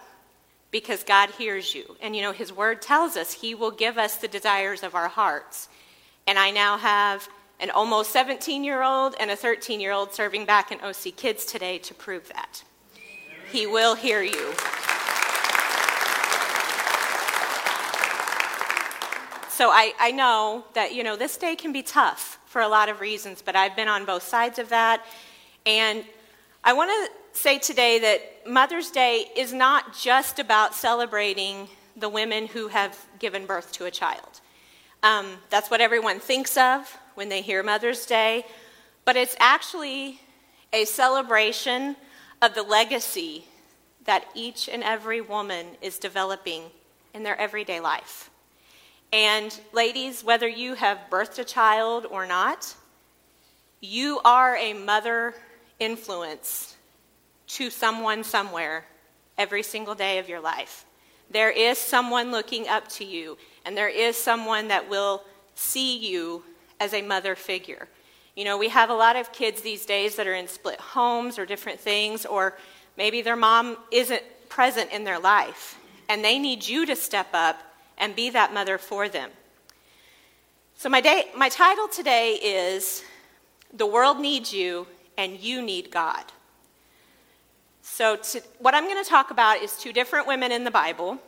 because 0.70 1.02
God 1.04 1.30
hears 1.30 1.74
you. 1.74 1.96
And 2.00 2.14
you 2.14 2.22
know, 2.22 2.32
His 2.32 2.52
Word 2.52 2.82
tells 2.82 3.16
us 3.16 3.32
He 3.32 3.54
will 3.54 3.70
give 3.70 3.98
us 3.98 4.16
the 4.16 4.28
desires 4.28 4.82
of 4.82 4.94
our 4.94 5.08
hearts. 5.08 5.68
And 6.26 6.38
I 6.38 6.50
now 6.50 6.78
have 6.78 7.28
an 7.60 7.70
almost 7.70 8.10
17 8.10 8.64
year 8.64 8.82
old 8.82 9.14
and 9.20 9.30
a 9.30 9.36
13 9.36 9.80
year 9.80 9.92
old 9.92 10.14
serving 10.14 10.46
back 10.46 10.72
in 10.72 10.80
OC 10.80 11.16
Kids 11.16 11.44
today 11.44 11.78
to 11.78 11.94
prove 11.94 12.28
that. 12.28 12.64
He 13.52 13.66
will 13.66 13.94
hear 13.94 14.22
you. 14.22 14.54
So 19.50 19.68
I, 19.68 19.92
I 20.00 20.10
know 20.12 20.64
that, 20.72 20.94
you 20.94 21.04
know, 21.04 21.16
this 21.16 21.36
day 21.36 21.54
can 21.54 21.70
be 21.70 21.82
tough 21.82 22.38
for 22.46 22.62
a 22.62 22.68
lot 22.68 22.88
of 22.88 23.00
reasons, 23.00 23.42
but 23.42 23.54
I've 23.54 23.76
been 23.76 23.88
on 23.88 24.06
both 24.06 24.22
sides 24.22 24.58
of 24.58 24.70
that. 24.70 25.04
And 25.66 26.02
I 26.64 26.72
want 26.72 26.90
to 26.90 27.38
say 27.38 27.58
today 27.58 27.98
that 27.98 28.48
Mother's 28.50 28.90
Day 28.90 29.26
is 29.36 29.52
not 29.52 29.94
just 29.94 30.38
about 30.38 30.74
celebrating 30.74 31.68
the 31.94 32.08
women 32.08 32.46
who 32.46 32.68
have 32.68 32.98
given 33.18 33.44
birth 33.44 33.72
to 33.72 33.84
a 33.84 33.90
child. 33.90 34.40
Um, 35.02 35.26
that's 35.50 35.70
what 35.70 35.82
everyone 35.82 36.20
thinks 36.20 36.56
of 36.56 36.98
when 37.14 37.28
they 37.28 37.42
hear 37.42 37.62
Mother's 37.62 38.06
Day, 38.06 38.44
but 39.04 39.16
it's 39.16 39.36
actually 39.38 40.20
a 40.72 40.84
celebration 40.84 41.96
of 42.42 42.54
the 42.54 42.62
legacy 42.62 43.44
that 44.04 44.24
each 44.34 44.68
and 44.68 44.82
every 44.82 45.20
woman 45.20 45.66
is 45.82 45.98
developing 45.98 46.64
in 47.14 47.22
their 47.22 47.38
everyday 47.38 47.80
life. 47.80 48.30
And 49.12 49.58
ladies, 49.72 50.22
whether 50.22 50.48
you 50.48 50.74
have 50.74 50.98
birthed 51.10 51.38
a 51.38 51.44
child 51.44 52.06
or 52.08 52.26
not, 52.26 52.74
you 53.80 54.20
are 54.24 54.56
a 54.56 54.72
mother 54.72 55.34
influence 55.78 56.76
to 57.48 57.70
someone 57.70 58.22
somewhere 58.22 58.84
every 59.36 59.62
single 59.62 59.94
day 59.94 60.18
of 60.18 60.28
your 60.28 60.40
life. 60.40 60.84
There 61.30 61.50
is 61.50 61.78
someone 61.78 62.30
looking 62.30 62.68
up 62.68 62.88
to 62.88 63.04
you, 63.04 63.38
and 63.64 63.76
there 63.76 63.88
is 63.88 64.16
someone 64.16 64.68
that 64.68 64.88
will 64.88 65.24
see 65.54 65.98
you 65.98 66.44
as 66.80 66.94
a 66.94 67.02
mother 67.02 67.36
figure. 67.36 67.86
You 68.34 68.44
know, 68.44 68.56
we 68.58 68.70
have 68.70 68.90
a 68.90 68.94
lot 68.94 69.16
of 69.16 69.32
kids 69.32 69.60
these 69.60 69.84
days 69.84 70.16
that 70.16 70.26
are 70.26 70.34
in 70.34 70.48
split 70.48 70.80
homes 70.80 71.38
or 71.38 71.44
different 71.44 71.78
things, 71.78 72.24
or 72.24 72.56
maybe 72.96 73.22
their 73.22 73.36
mom 73.36 73.76
isn't 73.92 74.22
present 74.48 74.90
in 74.90 75.04
their 75.04 75.18
life, 75.18 75.78
and 76.08 76.24
they 76.24 76.38
need 76.38 76.66
you 76.66 76.86
to 76.86 76.96
step 76.96 77.28
up 77.34 77.60
and 77.98 78.16
be 78.16 78.30
that 78.30 78.54
mother 78.54 78.78
for 78.78 79.08
them. 79.08 79.30
So, 80.74 80.88
my, 80.88 81.02
day, 81.02 81.26
my 81.36 81.50
title 81.50 81.88
today 81.88 82.34
is 82.34 83.04
The 83.74 83.86
World 83.86 84.18
Needs 84.18 84.54
You 84.54 84.86
and 85.18 85.38
You 85.38 85.60
Need 85.60 85.90
God. 85.90 86.24
So, 87.82 88.16
to, 88.16 88.42
what 88.58 88.74
I'm 88.74 88.84
going 88.84 89.02
to 89.04 89.08
talk 89.08 89.30
about 89.30 89.58
is 89.58 89.76
two 89.76 89.92
different 89.92 90.26
women 90.26 90.52
in 90.52 90.64
the 90.64 90.70
Bible. 90.70 91.18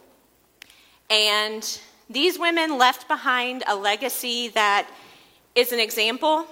And 1.10 1.80
these 2.08 2.38
women 2.38 2.78
left 2.78 3.08
behind 3.08 3.64
a 3.68 3.76
legacy 3.76 4.48
that 4.50 4.88
is 5.54 5.72
an 5.72 5.80
example 5.80 6.46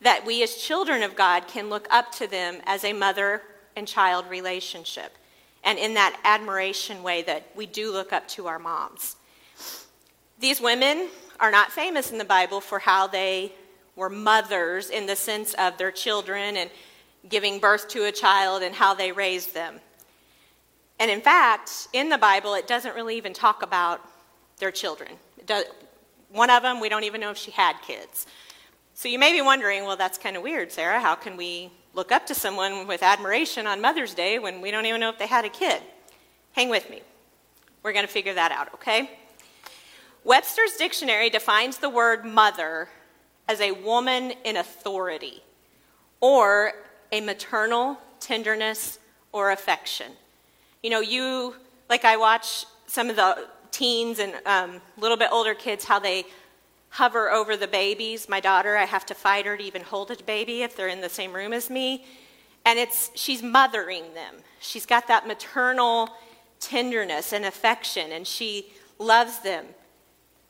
that 0.00 0.26
we 0.26 0.42
as 0.42 0.56
children 0.56 1.02
of 1.02 1.16
God 1.16 1.48
can 1.48 1.70
look 1.70 1.86
up 1.90 2.12
to 2.12 2.26
them 2.26 2.60
as 2.64 2.84
a 2.84 2.92
mother 2.92 3.42
and 3.74 3.88
child 3.88 4.28
relationship 4.28 5.12
and 5.64 5.78
in 5.78 5.94
that 5.94 6.18
admiration 6.24 7.02
way 7.02 7.22
that 7.22 7.48
we 7.54 7.66
do 7.66 7.92
look 7.92 8.12
up 8.12 8.28
to 8.28 8.46
our 8.46 8.58
moms. 8.58 9.16
These 10.38 10.60
women 10.60 11.08
are 11.40 11.50
not 11.50 11.72
famous 11.72 12.12
in 12.12 12.18
the 12.18 12.24
Bible 12.24 12.60
for 12.60 12.78
how 12.78 13.06
they 13.06 13.52
were 13.96 14.10
mothers 14.10 14.90
in 14.90 15.06
the 15.06 15.16
sense 15.16 15.54
of 15.54 15.78
their 15.78 15.90
children 15.90 16.56
and 16.56 16.70
giving 17.28 17.58
birth 17.58 17.88
to 17.88 18.04
a 18.04 18.12
child 18.12 18.62
and 18.62 18.74
how 18.74 18.94
they 18.94 19.10
raised 19.10 19.54
them. 19.54 19.80
And 20.98 21.10
in 21.10 21.20
fact, 21.20 21.88
in 21.92 22.08
the 22.10 22.18
Bible, 22.18 22.54
it 22.54 22.66
doesn't 22.66 22.94
really 22.94 23.16
even 23.16 23.32
talk 23.32 23.62
about 23.62 24.00
their 24.58 24.70
children. 24.70 25.12
Does, 25.44 25.64
one 26.36 26.50
of 26.50 26.62
them, 26.62 26.80
we 26.80 26.88
don't 26.88 27.04
even 27.04 27.20
know 27.20 27.30
if 27.30 27.38
she 27.38 27.50
had 27.50 27.76
kids. 27.82 28.26
So 28.94 29.08
you 29.08 29.18
may 29.18 29.32
be 29.32 29.42
wondering, 29.42 29.84
well, 29.84 29.96
that's 29.96 30.18
kind 30.18 30.36
of 30.36 30.42
weird, 30.42 30.72
Sara. 30.72 31.00
How 31.00 31.14
can 31.14 31.36
we 31.36 31.70
look 31.96 32.12
up 32.12 32.26
to 32.26 32.34
someone 32.34 32.86
with 32.86 33.02
admiration 33.02 33.66
on 33.66 33.80
Mother's 33.80 34.12
Day 34.12 34.38
when 34.38 34.60
we 34.60 34.70
don't 34.70 34.84
even 34.84 35.00
know 35.00 35.08
if 35.08 35.18
they 35.18 35.26
had 35.26 35.46
a 35.46 35.48
kid. 35.48 35.80
Hang 36.52 36.68
with 36.68 36.90
me. 36.90 37.00
We're 37.82 37.94
going 37.94 38.06
to 38.06 38.12
figure 38.12 38.34
that 38.34 38.52
out, 38.52 38.72
okay? 38.74 39.18
Webster's 40.22 40.76
dictionary 40.76 41.30
defines 41.30 41.78
the 41.78 41.88
word 41.88 42.24
mother 42.26 42.90
as 43.48 43.62
a 43.62 43.72
woman 43.72 44.34
in 44.44 44.58
authority 44.58 45.42
or 46.20 46.72
a 47.12 47.22
maternal 47.22 47.98
tenderness 48.20 48.98
or 49.32 49.50
affection. 49.50 50.12
You 50.82 50.90
know, 50.90 51.00
you, 51.00 51.54
like 51.88 52.04
I 52.04 52.18
watch 52.18 52.66
some 52.86 53.08
of 53.08 53.16
the 53.16 53.46
teens 53.70 54.18
and 54.18 54.34
a 54.34 54.52
um, 54.52 54.80
little 54.98 55.16
bit 55.16 55.28
older 55.32 55.54
kids, 55.54 55.84
how 55.84 55.98
they 55.98 56.26
hover 56.90 57.30
over 57.30 57.56
the 57.56 57.68
babies. 57.68 58.28
My 58.28 58.40
daughter, 58.40 58.76
I 58.76 58.84
have 58.84 59.06
to 59.06 59.14
fight 59.14 59.46
her 59.46 59.56
to 59.56 59.62
even 59.62 59.82
hold 59.82 60.10
a 60.10 60.22
baby 60.22 60.62
if 60.62 60.76
they're 60.76 60.88
in 60.88 61.00
the 61.00 61.08
same 61.08 61.32
room 61.32 61.52
as 61.52 61.68
me. 61.68 62.04
And 62.64 62.78
it's 62.78 63.10
she's 63.14 63.42
mothering 63.42 64.14
them. 64.14 64.36
She's 64.60 64.86
got 64.86 65.06
that 65.08 65.26
maternal 65.26 66.10
tenderness 66.58 67.32
and 67.32 67.44
affection 67.44 68.12
and 68.12 68.26
she 68.26 68.72
loves 68.98 69.40
them. 69.40 69.66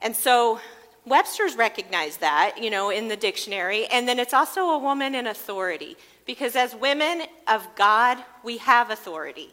And 0.00 0.14
so 0.14 0.61
Webster's 1.05 1.57
recognized 1.57 2.20
that, 2.20 2.57
you 2.61 2.70
know, 2.70 2.90
in 2.90 3.09
the 3.09 3.16
dictionary. 3.16 3.87
And 3.87 4.09
then 4.09 4.18
it's 4.18 4.35
also 4.35 4.70
a 4.70 4.79
woman 4.79 5.14
in 5.14 5.26
authority 5.26 5.96
because 6.26 6.57
as 6.57 6.74
women 6.74 7.22
of 7.48 7.66
God, 7.76 8.18
we 8.42 8.59
have 8.59 8.90
authority. 8.90 9.52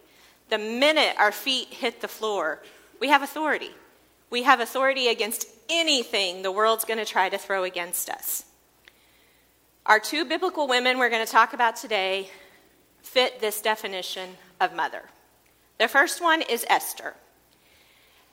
The 0.49 0.57
minute 0.57 1.15
our 1.17 1.31
feet 1.31 1.67
hit 1.69 2.01
the 2.01 2.07
floor, 2.07 2.61
we 3.03 3.09
have 3.09 3.21
authority. 3.21 3.71
We 4.29 4.43
have 4.43 4.61
authority 4.61 5.09
against 5.09 5.45
anything 5.69 6.41
the 6.41 6.53
world's 6.53 6.85
going 6.85 6.99
to 6.99 7.05
try 7.05 7.27
to 7.27 7.37
throw 7.37 7.65
against 7.65 8.09
us. 8.09 8.45
Our 9.85 9.99
two 9.99 10.23
biblical 10.23 10.69
women 10.69 10.97
we're 10.97 11.09
going 11.09 11.25
to 11.25 11.29
talk 11.29 11.51
about 11.51 11.75
today 11.75 12.29
fit 13.01 13.41
this 13.41 13.59
definition 13.59 14.29
of 14.61 14.73
mother. 14.73 15.01
The 15.79 15.89
first 15.89 16.21
one 16.21 16.43
is 16.43 16.65
Esther. 16.69 17.13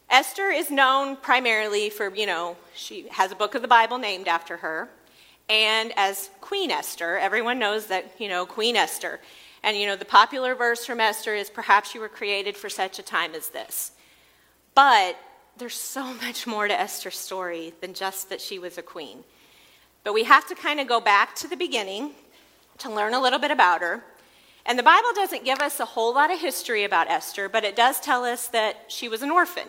Esther 0.09 0.51
is 0.51 0.71
known 0.71 1.17
primarily 1.17 1.91
for, 1.91 2.15
you 2.15 2.27
know, 2.27 2.57
she 2.73 3.09
has 3.09 3.33
a 3.33 3.35
book 3.35 3.57
of 3.57 3.63
the 3.63 3.67
Bible 3.67 3.99
named 3.99 4.29
after 4.29 4.59
her. 4.59 4.89
And 5.49 5.93
as 5.97 6.31
Queen 6.41 6.71
Esther, 6.71 7.19
everyone 7.19 7.59
knows 7.59 7.87
that, 7.87 8.15
you 8.21 8.29
know, 8.29 8.47
Queen 8.47 8.77
Esther. 8.77 9.19
And, 9.65 9.77
you 9.77 9.89
know, 9.89 9.97
the 9.97 10.05
popular 10.05 10.55
verse 10.55 10.87
from 10.87 11.01
Esther 11.01 11.35
is 11.35 11.51
perhaps 11.51 11.93
you 11.93 12.01
were 12.01 12.09
created 12.09 12.57
for 12.57 12.69
such 12.69 13.01
a 13.01 13.03
time 13.03 13.35
as 13.35 13.49
this. 13.49 13.91
But 14.75 15.17
there's 15.57 15.75
so 15.75 16.15
much 16.23 16.47
more 16.47 16.69
to 16.69 16.79
Esther's 16.79 17.19
story 17.19 17.75
than 17.81 17.95
just 17.95 18.29
that 18.29 18.41
she 18.41 18.59
was 18.59 18.79
a 18.79 18.83
queen. 18.83 19.25
But 20.05 20.15
we 20.15 20.25
have 20.25 20.47
to 20.49 20.55
kind 20.55 20.81
of 20.81 20.89
go 20.89 21.01
back 21.01 21.35
to 21.37 21.49
the 21.49 21.57
beginning 21.57 22.13
to 22.79 22.91
learn 22.91 23.15
a 23.15 23.21
little 23.21 23.39
bit 23.39 23.51
about 23.51 23.83
her. 23.83 24.03
And 24.67 24.79
the 24.79 24.83
Bible 24.83 25.11
doesn't 25.15 25.45
give 25.45 25.61
us 25.61 25.81
a 25.81 25.85
whole 25.85 26.15
lot 26.15 26.33
of 26.33 26.41
history 26.41 26.85
about 26.85 27.09
Esther, 27.09 27.49
but 27.49 27.65
it 27.65 27.77
does 27.77 28.01
tell 28.01 28.25
us 28.25 28.49
that 28.49 28.85
she 28.89 29.09
was 29.09 29.23
an 29.23 29.31
orphan 29.31 29.69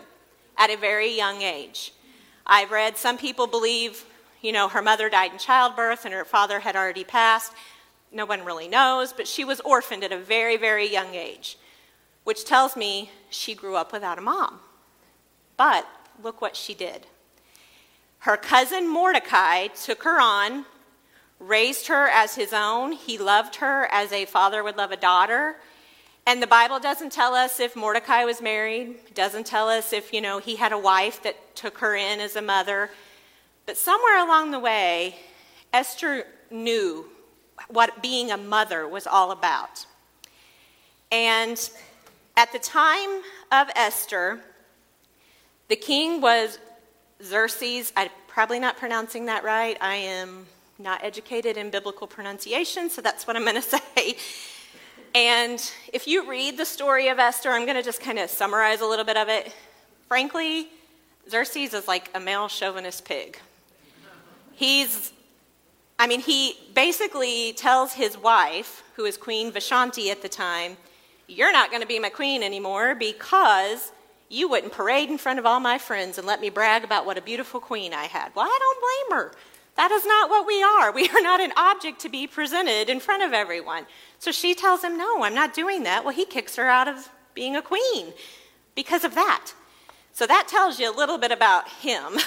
at 0.56 0.70
a 0.70 0.76
very 0.76 1.14
young 1.14 1.42
age. 1.42 1.92
I've 2.46 2.70
read 2.70 2.96
some 2.96 3.18
people 3.18 3.46
believe, 3.46 4.04
you 4.40 4.52
know, 4.52 4.68
her 4.68 4.82
mother 4.82 5.08
died 5.08 5.32
in 5.32 5.38
childbirth 5.38 6.04
and 6.04 6.14
her 6.14 6.24
father 6.24 6.60
had 6.60 6.76
already 6.76 7.04
passed. 7.04 7.52
No 8.10 8.26
one 8.26 8.44
really 8.44 8.68
knows, 8.68 9.12
but 9.12 9.26
she 9.26 9.44
was 9.44 9.60
orphaned 9.60 10.04
at 10.04 10.12
a 10.12 10.18
very, 10.18 10.56
very 10.56 10.90
young 10.90 11.14
age, 11.14 11.56
which 12.24 12.44
tells 12.44 12.76
me 12.76 13.10
she 13.30 13.54
grew 13.54 13.76
up 13.76 13.92
without 13.92 14.18
a 14.18 14.22
mom. 14.22 14.60
But 15.56 15.86
look 16.22 16.40
what 16.40 16.56
she 16.56 16.74
did. 16.74 17.06
Her 18.20 18.36
cousin 18.36 18.88
Mordecai 18.88 19.66
took 19.68 20.04
her 20.04 20.20
on, 20.20 20.64
raised 21.40 21.88
her 21.88 22.06
as 22.08 22.36
his 22.36 22.52
own. 22.52 22.92
He 22.92 23.18
loved 23.18 23.56
her 23.56 23.88
as 23.90 24.12
a 24.12 24.26
father 24.26 24.62
would 24.62 24.76
love 24.76 24.92
a 24.92 24.96
daughter. 24.96 25.56
And 26.24 26.40
the 26.40 26.46
Bible 26.46 26.78
doesn't 26.78 27.10
tell 27.10 27.34
us 27.34 27.58
if 27.58 27.74
Mordecai 27.74 28.24
was 28.24 28.40
married, 28.40 29.12
doesn't 29.14 29.44
tell 29.44 29.68
us 29.68 29.92
if, 29.92 30.12
you 30.12 30.20
know, 30.20 30.38
he 30.38 30.54
had 30.54 30.72
a 30.72 30.78
wife 30.78 31.20
that 31.24 31.56
took 31.56 31.78
her 31.78 31.96
in 31.96 32.20
as 32.20 32.36
a 32.36 32.42
mother. 32.42 32.90
But 33.66 33.76
somewhere 33.76 34.24
along 34.24 34.52
the 34.52 34.60
way, 34.60 35.16
Esther 35.72 36.26
knew 36.48 37.06
what 37.68 38.02
being 38.02 38.30
a 38.30 38.36
mother 38.36 38.86
was 38.86 39.06
all 39.06 39.32
about. 39.32 39.86
And 41.10 41.70
at 42.36 42.52
the 42.52 42.58
time 42.60 43.22
of 43.50 43.68
Esther, 43.74 44.40
the 45.68 45.76
king 45.76 46.20
was 46.20 46.58
Xerxes. 47.22 47.92
I'm 47.96 48.10
probably 48.28 48.58
not 48.58 48.76
pronouncing 48.76 49.26
that 49.26 49.44
right. 49.44 49.76
I 49.80 49.94
am 49.96 50.46
not 50.78 51.04
educated 51.04 51.56
in 51.56 51.70
biblical 51.70 52.06
pronunciation, 52.06 52.90
so 52.90 53.00
that's 53.00 53.26
what 53.26 53.36
I'm 53.36 53.44
going 53.44 53.56
to 53.62 53.62
say. 53.62 54.16
And 55.14 55.72
if 55.92 56.06
you 56.06 56.28
read 56.28 56.56
the 56.56 56.64
story 56.64 57.08
of 57.08 57.18
Esther, 57.18 57.50
I'm 57.50 57.64
going 57.64 57.76
to 57.76 57.82
just 57.82 58.00
kind 58.00 58.18
of 58.18 58.30
summarize 58.30 58.80
a 58.80 58.86
little 58.86 59.04
bit 59.04 59.16
of 59.16 59.28
it. 59.28 59.54
Frankly, 60.08 60.68
Xerxes 61.28 61.74
is 61.74 61.86
like 61.86 62.10
a 62.14 62.20
male 62.20 62.48
chauvinist 62.48 63.04
pig. 63.04 63.38
He's, 64.54 65.12
I 65.98 66.06
mean, 66.06 66.20
he 66.20 66.54
basically 66.74 67.52
tells 67.54 67.92
his 67.92 68.16
wife, 68.16 68.82
who 68.96 69.04
is 69.04 69.16
Queen 69.16 69.52
Vashti 69.52 70.10
at 70.10 70.22
the 70.22 70.28
time, 70.28 70.76
You're 71.28 71.52
not 71.52 71.70
going 71.70 71.82
to 71.82 71.88
be 71.88 71.98
my 71.98 72.10
queen 72.10 72.42
anymore 72.42 72.94
because 72.94 73.92
you 74.32 74.48
wouldn't 74.48 74.72
parade 74.72 75.10
in 75.10 75.18
front 75.18 75.38
of 75.38 75.44
all 75.44 75.60
my 75.60 75.76
friends 75.76 76.16
and 76.16 76.26
let 76.26 76.40
me 76.40 76.48
brag 76.48 76.84
about 76.84 77.04
what 77.04 77.18
a 77.18 77.22
beautiful 77.22 77.60
queen 77.60 77.92
I 77.92 78.04
had. 78.04 78.34
Well, 78.34 78.46
I 78.46 78.58
don't 78.58 78.80
blame 78.80 79.18
her. 79.18 79.32
That 79.76 79.90
is 79.90 80.06
not 80.06 80.30
what 80.30 80.46
we 80.46 80.62
are. 80.62 80.90
We 80.92 81.08
are 81.08 81.20
not 81.20 81.40
an 81.40 81.52
object 81.56 82.00
to 82.00 82.08
be 82.08 82.26
presented 82.26 82.88
in 82.88 82.98
front 82.98 83.22
of 83.22 83.32
everyone. 83.32 83.86
So 84.18 84.32
she 84.32 84.54
tells 84.54 84.82
him, 84.82 84.96
No, 84.96 85.22
I'm 85.22 85.34
not 85.34 85.54
doing 85.54 85.82
that. 85.82 86.04
Well, 86.04 86.14
he 86.14 86.24
kicks 86.24 86.56
her 86.56 86.68
out 86.68 86.88
of 86.88 87.08
being 87.34 87.56
a 87.56 87.62
queen 87.62 88.12
because 88.74 89.04
of 89.04 89.14
that. 89.14 89.52
So 90.12 90.26
that 90.26 90.48
tells 90.48 90.78
you 90.78 90.90
a 90.90 90.96
little 90.96 91.18
bit 91.18 91.32
about 91.32 91.68
him. 91.68 92.18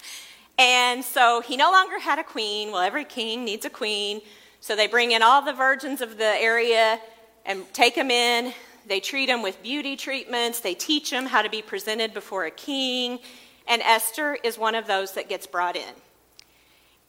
and 0.58 1.04
so 1.04 1.40
he 1.40 1.56
no 1.56 1.70
longer 1.70 1.98
had 1.98 2.18
a 2.18 2.24
queen. 2.24 2.70
Well, 2.70 2.82
every 2.82 3.04
king 3.04 3.44
needs 3.44 3.64
a 3.64 3.70
queen. 3.70 4.20
So 4.60 4.76
they 4.76 4.86
bring 4.86 5.12
in 5.12 5.22
all 5.22 5.42
the 5.42 5.54
virgins 5.54 6.00
of 6.00 6.18
the 6.18 6.24
area 6.24 7.00
and 7.46 7.64
take 7.72 7.94
them 7.94 8.10
in. 8.10 8.52
They 8.90 8.98
treat 8.98 9.26
them 9.26 9.40
with 9.40 9.62
beauty 9.62 9.94
treatments. 9.94 10.58
They 10.58 10.74
teach 10.74 11.12
them 11.12 11.26
how 11.26 11.42
to 11.42 11.48
be 11.48 11.62
presented 11.62 12.12
before 12.12 12.46
a 12.46 12.50
king. 12.50 13.20
And 13.68 13.80
Esther 13.82 14.36
is 14.42 14.58
one 14.58 14.74
of 14.74 14.88
those 14.88 15.12
that 15.12 15.28
gets 15.28 15.46
brought 15.46 15.76
in. 15.76 15.94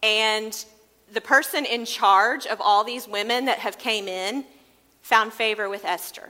And 0.04 0.64
the 1.12 1.22
person 1.22 1.66
in 1.66 1.86
charge 1.86 2.46
of 2.46 2.62
all 2.62 2.84
these 2.84 3.08
women 3.08 3.46
that 3.46 3.58
have 3.58 3.80
came 3.80 4.08
in 4.08 4.46
found 5.02 5.34
favor 5.34 5.70
with 5.70 5.84
Esther. 5.84 6.30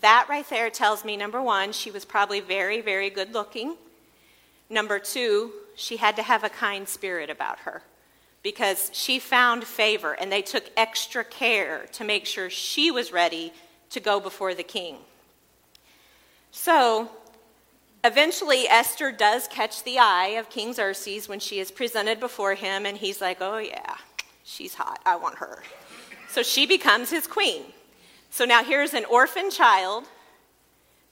That 0.00 0.26
right 0.28 0.48
there 0.48 0.70
tells 0.70 1.04
me 1.04 1.16
number 1.16 1.42
1, 1.42 1.72
she 1.72 1.90
was 1.90 2.04
probably 2.04 2.38
very 2.38 2.80
very 2.80 3.10
good 3.10 3.34
looking. 3.34 3.76
Number 4.70 5.00
2, 5.00 5.50
she 5.74 5.96
had 5.96 6.14
to 6.14 6.22
have 6.22 6.44
a 6.44 6.48
kind 6.48 6.88
spirit 6.88 7.30
about 7.30 7.58
her 7.60 7.82
because 8.44 8.92
she 8.94 9.18
found 9.18 9.64
favor 9.64 10.12
and 10.12 10.30
they 10.30 10.42
took 10.42 10.70
extra 10.76 11.24
care 11.24 11.86
to 11.94 12.04
make 12.04 12.26
sure 12.26 12.48
she 12.48 12.92
was 12.92 13.12
ready 13.12 13.52
to 13.90 14.00
go 14.00 14.20
before 14.20 14.54
the 14.54 14.62
king. 14.62 14.96
So, 16.50 17.10
Eventually, 18.04 18.68
Esther 18.68 19.10
does 19.10 19.48
catch 19.48 19.82
the 19.82 19.98
eye 19.98 20.36
of 20.38 20.48
King 20.48 20.72
Xerxes 20.72 21.28
when 21.28 21.40
she 21.40 21.58
is 21.58 21.70
presented 21.70 22.20
before 22.20 22.54
him, 22.54 22.86
and 22.86 22.96
he's 22.96 23.20
like, 23.20 23.38
Oh, 23.40 23.58
yeah, 23.58 23.96
she's 24.44 24.74
hot. 24.74 25.00
I 25.04 25.16
want 25.16 25.36
her. 25.36 25.62
So 26.28 26.42
she 26.42 26.66
becomes 26.66 27.10
his 27.10 27.26
queen. 27.26 27.62
So 28.30 28.44
now 28.44 28.62
here's 28.62 28.94
an 28.94 29.04
orphan 29.06 29.50
child 29.50 30.04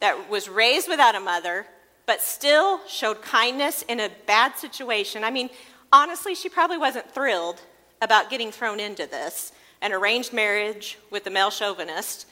that 0.01 0.31
was 0.31 0.49
raised 0.49 0.89
without 0.89 1.14
a 1.14 1.20
mother, 1.20 1.66
but 2.07 2.20
still 2.20 2.81
showed 2.87 3.22
kindness 3.22 3.83
in 3.89 3.99
a 3.99 4.11
bad 4.27 4.57
situation. 4.57 5.24
I 5.24 5.31
mean, 5.31 5.51
honestly, 5.93 6.35
she 6.35 6.49
probably 6.49 6.79
wasn't 6.79 7.11
thrilled 7.11 7.61
about 8.01 8.31
getting 8.31 8.53
thrown 8.53 8.79
into 8.79 9.07
this 9.07 9.53
an 9.83 9.93
arranged 9.93 10.33
marriage 10.33 10.99
with 11.11 11.27
a 11.27 11.31
male 11.31 11.51
chauvinist, 11.51 12.27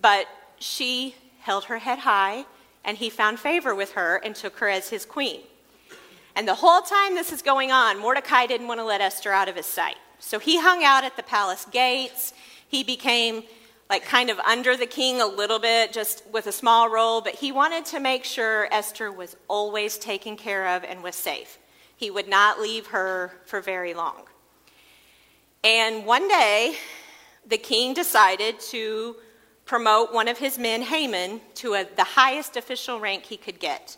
but 0.00 0.26
she 0.58 1.14
held 1.40 1.64
her 1.64 1.78
head 1.78 2.00
high 2.00 2.44
and 2.84 2.96
he 2.98 3.10
found 3.10 3.38
favor 3.38 3.74
with 3.74 3.92
her 3.92 4.16
and 4.16 4.34
took 4.34 4.58
her 4.58 4.68
as 4.68 4.88
his 4.88 5.04
queen. 5.04 5.40
And 6.36 6.46
the 6.46 6.54
whole 6.54 6.80
time 6.80 7.14
this 7.14 7.32
is 7.32 7.42
going 7.42 7.70
on, 7.72 7.98
Mordecai 7.98 8.46
didn't 8.46 8.68
want 8.68 8.80
to 8.80 8.84
let 8.84 9.00
Esther 9.00 9.32
out 9.32 9.48
of 9.48 9.56
his 9.56 9.66
sight. 9.66 9.96
So 10.18 10.38
he 10.38 10.60
hung 10.60 10.84
out 10.84 11.04
at 11.04 11.16
the 11.16 11.22
palace 11.22 11.66
gates. 11.70 12.32
He 12.68 12.84
became 12.84 13.42
like 13.88 14.04
kind 14.04 14.30
of 14.30 14.38
under 14.40 14.76
the 14.76 14.86
king 14.86 15.20
a 15.20 15.26
little 15.26 15.58
bit, 15.58 15.92
just 15.92 16.22
with 16.32 16.46
a 16.46 16.52
small 16.52 16.88
role, 16.88 17.20
but 17.20 17.34
he 17.34 17.50
wanted 17.50 17.84
to 17.86 17.98
make 17.98 18.24
sure 18.24 18.68
Esther 18.70 19.10
was 19.10 19.36
always 19.48 19.98
taken 19.98 20.36
care 20.36 20.76
of 20.76 20.84
and 20.84 21.02
was 21.02 21.16
safe. 21.16 21.58
He 21.96 22.10
would 22.10 22.28
not 22.28 22.60
leave 22.60 22.86
her 22.88 23.32
for 23.46 23.60
very 23.60 23.92
long. 23.92 24.22
And 25.64 26.06
one 26.06 26.28
day, 26.28 26.76
the 27.46 27.58
king 27.58 27.92
decided 27.92 28.60
to 28.60 29.16
promote 29.70 30.12
one 30.12 30.26
of 30.26 30.36
his 30.36 30.58
men, 30.58 30.82
Haman, 30.82 31.40
to 31.54 31.74
a, 31.74 31.86
the 31.94 32.02
highest 32.02 32.56
official 32.56 32.98
rank 32.98 33.26
he 33.26 33.36
could 33.36 33.60
get. 33.60 33.96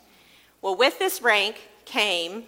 Well, 0.61 0.77
with 0.77 0.99
this 0.99 1.23
rank 1.23 1.57
came 1.87 2.45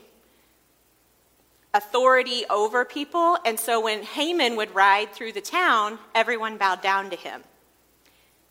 authority 1.72 2.44
over 2.50 2.84
people, 2.84 3.38
and 3.46 3.58
so 3.58 3.80
when 3.80 4.02
Haman 4.02 4.56
would 4.56 4.74
ride 4.74 5.14
through 5.14 5.32
the 5.32 5.40
town, 5.40 5.98
everyone 6.14 6.58
bowed 6.58 6.82
down 6.82 7.08
to 7.08 7.16
him. 7.16 7.42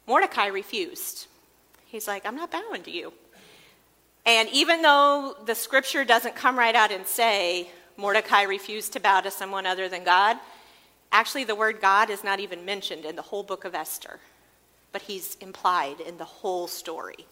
Mordecai 0.07 0.47
refused. 0.47 1.28
He's 1.86 2.07
like, 2.07 2.26
I'm 2.26 2.36
not 2.36 2.49
bowing 2.49 2.82
to 2.82 2.91
you. 2.91 3.13
And 4.26 4.49
even 4.49 4.82
though 4.82 5.36
the 5.45 5.53
scripture 5.53 6.03
doesn't 6.03 6.36
come 6.36 6.57
right 6.57 6.74
out 6.74 6.91
and 6.91 7.05
say 7.05 7.69
Mordecai 7.95 8.41
refused 8.41 8.93
to 8.93 8.99
bow 8.99 9.21
to 9.21 9.30
someone 9.30 9.67
other 9.67 9.88
than 9.88 10.03
God, 10.03 10.38
actually 11.11 11.43
the 11.43 11.53
word 11.53 11.80
God 11.80 12.09
is 12.09 12.24
not 12.24 12.39
even 12.39 12.65
mentioned 12.65 13.05
in 13.05 13.15
the 13.15 13.21
whole 13.21 13.43
book 13.43 13.65
of 13.65 13.76
Esther 13.76 14.19
but 14.93 15.01
he's 15.01 15.35
implied 15.41 15.99
in 15.99 16.17
the 16.17 16.23
whole 16.23 16.67
story. 16.67 17.27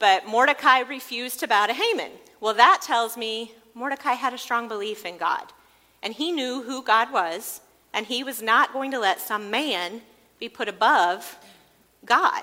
But 0.00 0.26
Mordecai 0.26 0.80
refused 0.80 1.38
to 1.40 1.46
bow 1.46 1.66
to 1.66 1.72
Haman. 1.72 2.10
Well, 2.40 2.54
that 2.54 2.82
tells 2.82 3.16
me 3.16 3.52
Mordecai 3.74 4.14
had 4.14 4.34
a 4.34 4.38
strong 4.38 4.66
belief 4.66 5.04
in 5.04 5.16
God, 5.16 5.52
and 6.02 6.14
he 6.14 6.32
knew 6.32 6.62
who 6.62 6.82
God 6.82 7.12
was, 7.12 7.60
and 7.94 8.06
he 8.06 8.24
was 8.24 8.42
not 8.42 8.72
going 8.72 8.90
to 8.90 8.98
let 8.98 9.20
some 9.20 9.50
man 9.50 10.02
be 10.40 10.48
put 10.48 10.68
above 10.68 11.38
God. 12.04 12.42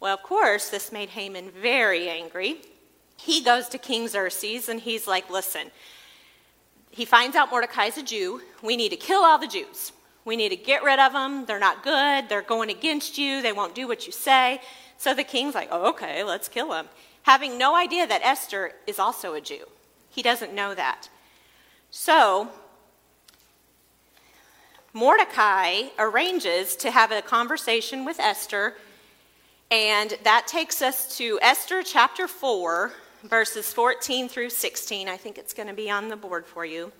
Well, 0.00 0.14
of 0.14 0.22
course, 0.22 0.70
this 0.70 0.92
made 0.92 1.10
Haman 1.10 1.50
very 1.50 2.08
angry. 2.08 2.62
He 3.16 3.42
goes 3.42 3.68
to 3.68 3.78
King 3.78 4.08
Xerxes 4.08 4.68
and 4.68 4.80
he's 4.80 5.06
like, 5.06 5.28
Listen, 5.28 5.70
he 6.90 7.04
finds 7.04 7.36
out 7.36 7.50
Mordecai's 7.50 7.98
a 7.98 8.02
Jew. 8.02 8.40
We 8.62 8.76
need 8.76 8.88
to 8.90 8.96
kill 8.96 9.22
all 9.22 9.38
the 9.38 9.46
Jews. 9.46 9.92
We 10.24 10.36
need 10.36 10.50
to 10.50 10.56
get 10.56 10.82
rid 10.82 10.98
of 10.98 11.12
them. 11.12 11.46
They're 11.46 11.58
not 11.58 11.82
good. 11.82 12.28
They're 12.28 12.42
going 12.42 12.70
against 12.70 13.18
you. 13.18 13.42
They 13.42 13.52
won't 13.52 13.74
do 13.74 13.88
what 13.88 14.06
you 14.06 14.12
say. 14.12 14.60
So 14.98 15.14
the 15.14 15.24
king's 15.24 15.54
like, 15.54 15.68
oh, 15.70 15.88
okay, 15.90 16.22
let's 16.24 16.48
kill 16.48 16.70
them. 16.70 16.86
Having 17.22 17.58
no 17.58 17.74
idea 17.74 18.06
that 18.06 18.22
Esther 18.22 18.72
is 18.86 18.98
also 18.98 19.34
a 19.34 19.40
Jew. 19.40 19.66
He 20.10 20.22
doesn't 20.22 20.52
know 20.52 20.74
that. 20.74 21.08
So 21.90 22.48
Mordecai 24.92 25.84
arranges 25.98 26.76
to 26.76 26.90
have 26.90 27.12
a 27.12 27.22
conversation 27.22 28.04
with 28.04 28.18
Esther, 28.18 28.76
and 29.70 30.16
that 30.24 30.46
takes 30.46 30.82
us 30.82 31.16
to 31.18 31.38
Esther 31.40 31.82
chapter 31.82 32.26
4, 32.26 32.92
verses 33.22 33.72
14 33.72 34.28
through 34.28 34.50
16. 34.50 35.08
I 35.08 35.16
think 35.16 35.38
it's 35.38 35.54
going 35.54 35.68
to 35.68 35.74
be 35.74 35.90
on 35.90 36.08
the 36.08 36.16
board 36.16 36.44
for 36.44 36.64
you. 36.64 36.90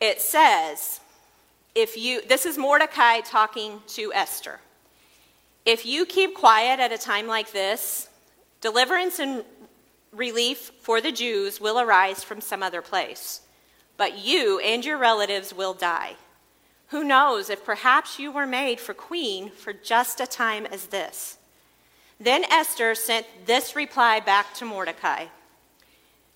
It 0.00 0.20
says, 0.20 1.00
if 1.74 1.96
you, 1.96 2.20
this 2.26 2.46
is 2.46 2.58
Mordecai 2.58 3.20
talking 3.20 3.80
to 3.88 4.12
Esther. 4.12 4.60
If 5.64 5.86
you 5.86 6.04
keep 6.04 6.34
quiet 6.34 6.80
at 6.80 6.92
a 6.92 6.98
time 6.98 7.26
like 7.26 7.52
this, 7.52 8.08
deliverance 8.60 9.18
and 9.18 9.44
relief 10.12 10.72
for 10.80 11.00
the 11.00 11.12
Jews 11.12 11.60
will 11.60 11.80
arise 11.80 12.22
from 12.24 12.40
some 12.40 12.62
other 12.62 12.82
place, 12.82 13.40
but 13.96 14.18
you 14.18 14.58
and 14.60 14.84
your 14.84 14.98
relatives 14.98 15.54
will 15.54 15.74
die. 15.74 16.16
Who 16.88 17.04
knows 17.04 17.48
if 17.48 17.64
perhaps 17.64 18.18
you 18.18 18.30
were 18.30 18.46
made 18.46 18.78
for 18.78 18.92
queen 18.92 19.50
for 19.50 19.72
just 19.72 20.20
a 20.20 20.26
time 20.26 20.66
as 20.66 20.86
this? 20.86 21.38
Then 22.20 22.44
Esther 22.44 22.94
sent 22.94 23.26
this 23.46 23.74
reply 23.74 24.20
back 24.20 24.52
to 24.54 24.66
Mordecai. 24.66 25.26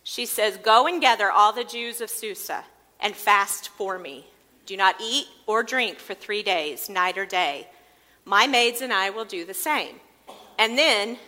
She 0.03 0.25
says, 0.25 0.57
Go 0.57 0.87
and 0.87 1.01
gather 1.01 1.31
all 1.31 1.53
the 1.53 1.63
Jews 1.63 2.01
of 2.01 2.09
Susa 2.09 2.65
and 2.99 3.15
fast 3.15 3.69
for 3.69 3.99
me. 3.99 4.27
Do 4.67 4.77
not 4.77 4.97
eat 5.01 5.27
or 5.47 5.63
drink 5.63 5.99
for 5.99 6.15
three 6.15 6.43
days, 6.43 6.89
night 6.89 7.17
or 7.17 7.25
day. 7.25 7.69
My 8.25 8.47
maids 8.47 8.81
and 8.81 8.93
I 8.93 9.11
will 9.11 9.25
do 9.25 9.45
the 9.45 9.55
same. 9.55 10.01
And 10.59 10.77
then, 10.77 11.19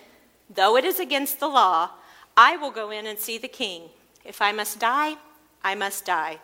though 0.52 0.76
it 0.76 0.84
is 0.84 0.98
against 0.98 1.38
the 1.38 1.48
law, 1.48 1.90
I 2.36 2.56
will 2.56 2.72
go 2.72 2.90
in 2.90 3.06
and 3.06 3.18
see 3.18 3.38
the 3.38 3.48
king. 3.48 3.82
If 4.24 4.42
I 4.42 4.52
must 4.52 4.80
die, 4.80 5.16
I 5.62 5.74
must 5.74 6.04
die. 6.04 6.38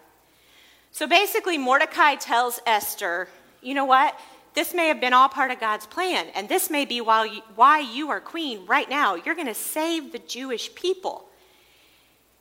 So 0.92 1.08
basically, 1.08 1.58
Mordecai 1.58 2.14
tells 2.14 2.60
Esther, 2.66 3.28
you 3.60 3.74
know 3.74 3.84
what? 3.84 4.18
This 4.54 4.72
may 4.72 4.86
have 4.86 5.00
been 5.00 5.12
all 5.12 5.28
part 5.28 5.50
of 5.50 5.58
God's 5.58 5.86
plan, 5.86 6.28
and 6.36 6.48
this 6.48 6.70
may 6.70 6.84
be 6.84 7.00
why 7.00 7.24
you, 7.24 7.42
why 7.56 7.80
you 7.80 8.10
are 8.10 8.20
queen 8.20 8.64
right 8.66 8.88
now. 8.88 9.16
You're 9.16 9.34
going 9.34 9.48
to 9.48 9.54
save 9.54 10.12
the 10.12 10.20
Jewish 10.20 10.72
people. 10.76 11.28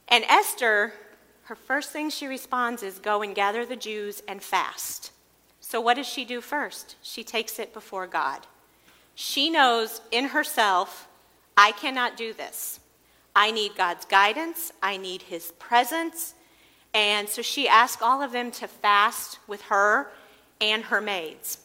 And 0.07 0.23
Esther 0.25 0.93
her 1.43 1.55
first 1.55 1.91
thing 1.91 2.09
she 2.09 2.27
responds 2.27 2.83
is 2.83 2.99
go 2.99 3.21
and 3.21 3.35
gather 3.35 3.65
the 3.65 3.75
Jews 3.75 4.21
and 4.27 4.41
fast. 4.41 5.11
So, 5.59 5.81
what 5.81 5.95
does 5.95 6.07
she 6.07 6.25
do 6.25 6.41
first? 6.41 6.95
She 7.01 7.23
takes 7.23 7.59
it 7.59 7.73
before 7.73 8.07
God. 8.07 8.47
She 9.15 9.49
knows 9.49 10.01
in 10.11 10.25
herself, 10.25 11.07
I 11.57 11.71
cannot 11.71 12.17
do 12.17 12.33
this. 12.33 12.79
I 13.35 13.51
need 13.51 13.75
God's 13.75 14.05
guidance, 14.05 14.71
I 14.81 14.97
need 14.97 15.23
His 15.23 15.51
presence. 15.53 16.35
And 16.93 17.27
so 17.27 17.41
she 17.41 17.67
asks 17.67 18.03
all 18.03 18.21
of 18.21 18.31
them 18.31 18.51
to 18.51 18.67
fast 18.67 19.39
with 19.47 19.63
her 19.63 20.11
and 20.61 20.83
her 20.85 21.01
maids. 21.01 21.57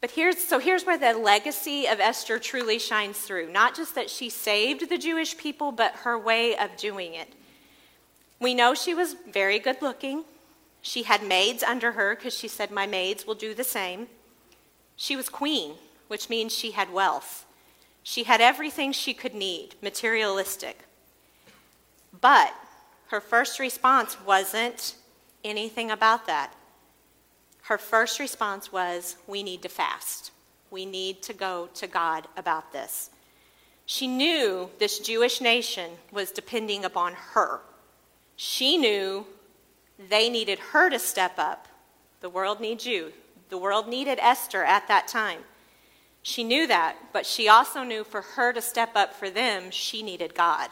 But 0.00 0.10
here's 0.10 0.38
so 0.38 0.58
here's 0.58 0.84
where 0.84 0.98
the 0.98 1.18
legacy 1.18 1.86
of 1.86 2.00
Esther 2.00 2.38
truly 2.38 2.78
shines 2.78 3.18
through. 3.18 3.50
Not 3.50 3.74
just 3.74 3.94
that 3.94 4.10
she 4.10 4.28
saved 4.28 4.88
the 4.88 4.98
Jewish 4.98 5.36
people, 5.36 5.72
but 5.72 5.92
her 5.96 6.18
way 6.18 6.56
of 6.56 6.76
doing 6.76 7.14
it. 7.14 7.32
We 8.38 8.54
know 8.54 8.74
she 8.74 8.94
was 8.94 9.16
very 9.30 9.58
good 9.58 9.80
looking. 9.80 10.24
She 10.82 11.04
had 11.04 11.22
maids 11.22 11.62
under 11.62 11.92
her 11.92 12.14
because 12.14 12.36
she 12.36 12.48
said, 12.48 12.70
My 12.70 12.86
maids 12.86 13.26
will 13.26 13.34
do 13.34 13.54
the 13.54 13.64
same. 13.64 14.08
She 14.94 15.16
was 15.16 15.28
queen, 15.28 15.74
which 16.08 16.30
means 16.30 16.54
she 16.54 16.72
had 16.72 16.92
wealth. 16.92 17.44
She 18.02 18.22
had 18.22 18.40
everything 18.40 18.92
she 18.92 19.14
could 19.14 19.34
need, 19.34 19.74
materialistic. 19.82 20.84
But 22.20 22.54
her 23.08 23.20
first 23.20 23.58
response 23.58 24.16
wasn't 24.24 24.94
anything 25.44 25.90
about 25.90 26.26
that. 26.26 26.52
Her 27.62 27.78
first 27.78 28.20
response 28.20 28.70
was, 28.70 29.16
We 29.26 29.42
need 29.42 29.62
to 29.62 29.68
fast. 29.68 30.30
We 30.70 30.86
need 30.86 31.22
to 31.22 31.32
go 31.32 31.68
to 31.74 31.86
God 31.86 32.28
about 32.36 32.72
this. 32.72 33.10
She 33.86 34.06
knew 34.06 34.70
this 34.78 34.98
Jewish 34.98 35.40
nation 35.40 35.92
was 36.12 36.30
depending 36.30 36.84
upon 36.84 37.14
her. 37.14 37.60
She 38.36 38.76
knew 38.76 39.26
they 39.98 40.28
needed 40.28 40.58
her 40.58 40.90
to 40.90 40.98
step 40.98 41.38
up. 41.38 41.68
The 42.20 42.28
world 42.28 42.60
needs 42.60 42.86
you. 42.86 43.12
The 43.48 43.58
world 43.58 43.88
needed 43.88 44.18
Esther 44.20 44.62
at 44.62 44.88
that 44.88 45.08
time. 45.08 45.40
She 46.22 46.44
knew 46.44 46.66
that, 46.66 46.96
but 47.12 47.24
she 47.24 47.48
also 47.48 47.82
knew 47.82 48.04
for 48.04 48.20
her 48.20 48.52
to 48.52 48.60
step 48.60 48.96
up 48.96 49.14
for 49.14 49.30
them, 49.30 49.70
she 49.70 50.02
needed 50.02 50.34
God. 50.34 50.70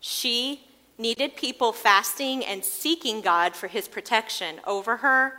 She 0.00 0.66
needed 0.98 1.36
people 1.36 1.72
fasting 1.72 2.44
and 2.44 2.64
seeking 2.64 3.20
God 3.20 3.54
for 3.54 3.68
his 3.68 3.86
protection 3.86 4.60
over 4.66 4.98
her 4.98 5.38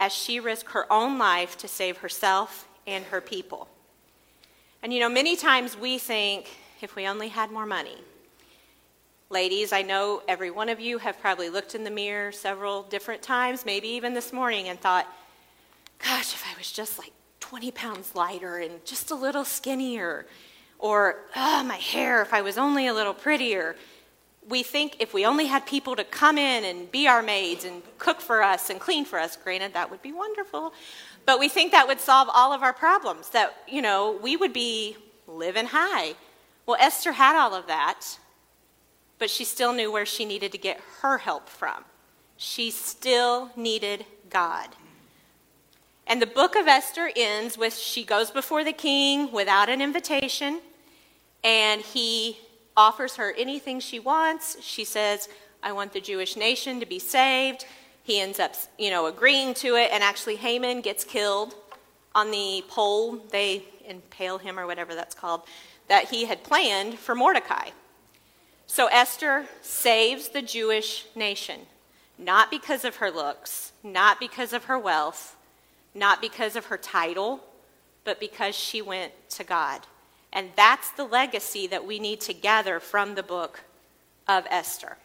as 0.00 0.12
she 0.12 0.40
risked 0.40 0.72
her 0.72 0.92
own 0.92 1.18
life 1.18 1.56
to 1.58 1.68
save 1.68 1.98
herself 1.98 2.68
and 2.86 3.04
her 3.06 3.20
people. 3.20 3.68
And 4.82 4.92
you 4.92 4.98
know, 4.98 5.08
many 5.08 5.36
times 5.36 5.76
we 5.76 5.98
think 5.98 6.50
if 6.80 6.96
we 6.96 7.06
only 7.06 7.28
had 7.28 7.52
more 7.52 7.66
money. 7.66 7.98
Ladies, 9.32 9.72
I 9.72 9.80
know 9.80 10.20
every 10.28 10.50
one 10.50 10.68
of 10.68 10.78
you 10.78 10.98
have 10.98 11.18
probably 11.18 11.48
looked 11.48 11.74
in 11.74 11.84
the 11.84 11.90
mirror 11.90 12.32
several 12.32 12.82
different 12.82 13.22
times, 13.22 13.64
maybe 13.64 13.88
even 13.88 14.12
this 14.12 14.30
morning, 14.30 14.68
and 14.68 14.78
thought, 14.78 15.06
gosh, 16.04 16.34
if 16.34 16.44
I 16.46 16.54
was 16.58 16.70
just 16.70 16.98
like 16.98 17.12
20 17.40 17.70
pounds 17.70 18.14
lighter 18.14 18.58
and 18.58 18.84
just 18.84 19.10
a 19.10 19.14
little 19.14 19.46
skinnier, 19.46 20.26
or 20.78 21.20
oh, 21.34 21.64
my 21.64 21.76
hair, 21.76 22.20
if 22.20 22.34
I 22.34 22.42
was 22.42 22.58
only 22.58 22.86
a 22.86 22.92
little 22.92 23.14
prettier. 23.14 23.74
We 24.50 24.62
think 24.62 24.96
if 25.00 25.14
we 25.14 25.24
only 25.24 25.46
had 25.46 25.64
people 25.64 25.96
to 25.96 26.04
come 26.04 26.36
in 26.36 26.66
and 26.66 26.92
be 26.92 27.08
our 27.08 27.22
maids 27.22 27.64
and 27.64 27.80
cook 27.96 28.20
for 28.20 28.42
us 28.42 28.68
and 28.68 28.78
clean 28.78 29.06
for 29.06 29.18
us, 29.18 29.38
granted, 29.38 29.72
that 29.72 29.90
would 29.90 30.02
be 30.02 30.12
wonderful. 30.12 30.74
But 31.24 31.40
we 31.40 31.48
think 31.48 31.72
that 31.72 31.88
would 31.88 32.00
solve 32.00 32.28
all 32.30 32.52
of 32.52 32.62
our 32.62 32.74
problems, 32.74 33.30
that, 33.30 33.56
you 33.66 33.80
know, 33.80 34.18
we 34.22 34.36
would 34.36 34.52
be 34.52 34.98
living 35.26 35.68
high. 35.68 36.16
Well, 36.66 36.76
Esther 36.78 37.12
had 37.12 37.34
all 37.34 37.54
of 37.54 37.66
that, 37.68 38.18
but 39.22 39.30
she 39.30 39.44
still 39.44 39.72
knew 39.72 39.92
where 39.92 40.04
she 40.04 40.24
needed 40.24 40.50
to 40.50 40.58
get 40.58 40.80
her 41.00 41.18
help 41.18 41.48
from. 41.48 41.84
She 42.36 42.72
still 42.72 43.52
needed 43.54 44.04
God. 44.28 44.70
And 46.08 46.20
the 46.20 46.26
book 46.26 46.56
of 46.56 46.66
Esther 46.66 47.08
ends 47.14 47.56
with 47.56 47.78
she 47.78 48.02
goes 48.02 48.32
before 48.32 48.64
the 48.64 48.72
king 48.72 49.30
without 49.30 49.68
an 49.68 49.80
invitation, 49.80 50.60
and 51.44 51.82
he 51.82 52.40
offers 52.76 53.14
her 53.14 53.32
anything 53.38 53.78
she 53.78 54.00
wants. 54.00 54.60
She 54.60 54.82
says, 54.84 55.28
I 55.62 55.70
want 55.70 55.92
the 55.92 56.00
Jewish 56.00 56.34
nation 56.34 56.80
to 56.80 56.86
be 56.86 56.98
saved. 56.98 57.64
He 58.02 58.18
ends 58.18 58.40
up, 58.40 58.56
you 58.76 58.90
know, 58.90 59.06
agreeing 59.06 59.54
to 59.54 59.76
it, 59.76 59.90
and 59.92 60.02
actually 60.02 60.34
Haman 60.34 60.80
gets 60.80 61.04
killed 61.04 61.54
on 62.12 62.32
the 62.32 62.64
pole. 62.66 63.18
They 63.30 63.66
impale 63.86 64.38
him, 64.38 64.58
or 64.58 64.66
whatever 64.66 64.96
that's 64.96 65.14
called, 65.14 65.42
that 65.86 66.10
he 66.10 66.24
had 66.24 66.42
planned 66.42 66.98
for 66.98 67.14
Mordecai. 67.14 67.68
So 68.74 68.86
Esther 68.86 69.44
saves 69.60 70.30
the 70.30 70.40
Jewish 70.40 71.04
nation, 71.14 71.60
not 72.16 72.50
because 72.50 72.86
of 72.86 72.96
her 72.96 73.10
looks, 73.10 73.72
not 73.82 74.18
because 74.18 74.54
of 74.54 74.64
her 74.64 74.78
wealth, 74.78 75.36
not 75.94 76.22
because 76.22 76.56
of 76.56 76.64
her 76.64 76.78
title, 76.78 77.40
but 78.02 78.18
because 78.18 78.54
she 78.54 78.80
went 78.80 79.12
to 79.32 79.44
God. 79.44 79.82
And 80.32 80.52
that's 80.56 80.90
the 80.90 81.04
legacy 81.04 81.66
that 81.66 81.86
we 81.86 81.98
need 81.98 82.22
to 82.22 82.32
gather 82.32 82.80
from 82.80 83.14
the 83.14 83.22
book 83.22 83.60
of 84.26 84.46
Esther. 84.48 84.96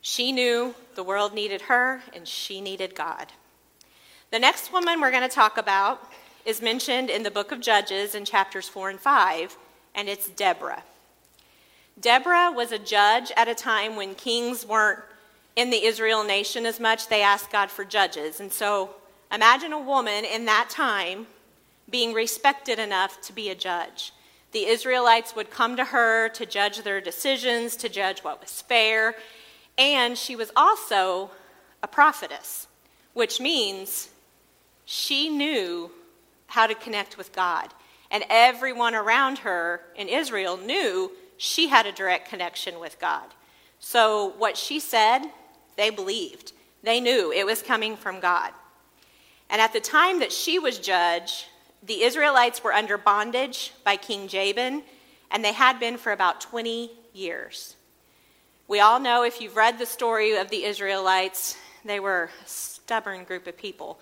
She 0.00 0.32
knew 0.32 0.74
the 0.96 1.04
world 1.04 1.32
needed 1.32 1.60
her, 1.60 2.02
and 2.12 2.26
she 2.26 2.60
needed 2.60 2.96
God. 2.96 3.28
The 4.32 4.40
next 4.40 4.72
woman 4.72 5.00
we're 5.00 5.12
going 5.12 5.22
to 5.22 5.28
talk 5.28 5.58
about 5.58 6.10
is 6.44 6.60
mentioned 6.60 7.08
in 7.08 7.22
the 7.22 7.30
book 7.30 7.52
of 7.52 7.60
Judges 7.60 8.16
in 8.16 8.24
chapters 8.24 8.68
4 8.68 8.90
and 8.90 8.98
5, 8.98 9.56
and 9.94 10.08
it's 10.08 10.28
Deborah. 10.28 10.82
Deborah 12.00 12.52
was 12.54 12.72
a 12.72 12.78
judge 12.78 13.30
at 13.36 13.48
a 13.48 13.54
time 13.54 13.96
when 13.96 14.14
kings 14.14 14.64
weren't 14.64 15.00
in 15.56 15.70
the 15.70 15.84
Israel 15.84 16.24
nation 16.24 16.64
as 16.64 16.80
much. 16.80 17.08
They 17.08 17.22
asked 17.22 17.50
God 17.50 17.70
for 17.70 17.84
judges. 17.84 18.40
And 18.40 18.52
so 18.52 18.94
Imagine 19.32 19.72
a 19.72 19.78
woman 19.78 20.24
in 20.24 20.46
that 20.46 20.68
time 20.70 21.28
being 21.88 22.12
respected 22.12 22.80
enough 22.80 23.20
to 23.22 23.32
be 23.32 23.48
a 23.48 23.54
judge. 23.54 24.12
The 24.50 24.66
Israelites 24.66 25.36
would 25.36 25.50
come 25.50 25.76
to 25.76 25.84
her 25.84 26.28
to 26.30 26.44
judge 26.44 26.82
their 26.82 27.00
decisions, 27.00 27.76
to 27.76 27.88
judge 27.88 28.24
what 28.24 28.40
was 28.40 28.62
fair, 28.62 29.14
and 29.78 30.18
she 30.18 30.34
was 30.34 30.50
also 30.56 31.30
a 31.82 31.86
prophetess, 31.86 32.66
which 33.14 33.40
means 33.40 34.08
she 34.84 35.28
knew 35.28 35.92
how 36.48 36.66
to 36.66 36.74
connect 36.74 37.16
with 37.16 37.32
God. 37.32 37.72
And 38.10 38.24
everyone 38.28 38.96
around 38.96 39.38
her 39.38 39.82
in 39.94 40.08
Israel 40.08 40.56
knew 40.56 41.12
she 41.42 41.68
had 41.68 41.86
a 41.86 41.92
direct 41.92 42.28
connection 42.28 42.78
with 42.78 43.00
God. 43.00 43.24
So 43.78 44.34
what 44.36 44.58
she 44.58 44.78
said, 44.78 45.22
they 45.74 45.88
believed. 45.88 46.52
They 46.82 47.00
knew 47.00 47.32
it 47.32 47.46
was 47.46 47.62
coming 47.62 47.96
from 47.96 48.20
God. 48.20 48.52
And 49.48 49.58
at 49.58 49.72
the 49.72 49.80
time 49.80 50.20
that 50.20 50.32
she 50.32 50.58
was 50.58 50.78
judge, 50.78 51.46
the 51.82 52.02
Israelites 52.02 52.62
were 52.62 52.74
under 52.74 52.98
bondage 52.98 53.72
by 53.84 53.96
King 53.96 54.28
Jabin, 54.28 54.82
and 55.30 55.42
they 55.42 55.54
had 55.54 55.80
been 55.80 55.96
for 55.96 56.12
about 56.12 56.42
20 56.42 56.90
years. 57.14 57.74
We 58.68 58.80
all 58.80 59.00
know, 59.00 59.22
if 59.22 59.40
you've 59.40 59.56
read 59.56 59.78
the 59.78 59.86
story 59.86 60.36
of 60.36 60.50
the 60.50 60.64
Israelites, 60.64 61.56
they 61.86 62.00
were 62.00 62.28
a 62.44 62.48
stubborn 62.48 63.24
group 63.24 63.46
of 63.46 63.56
people. 63.56 63.98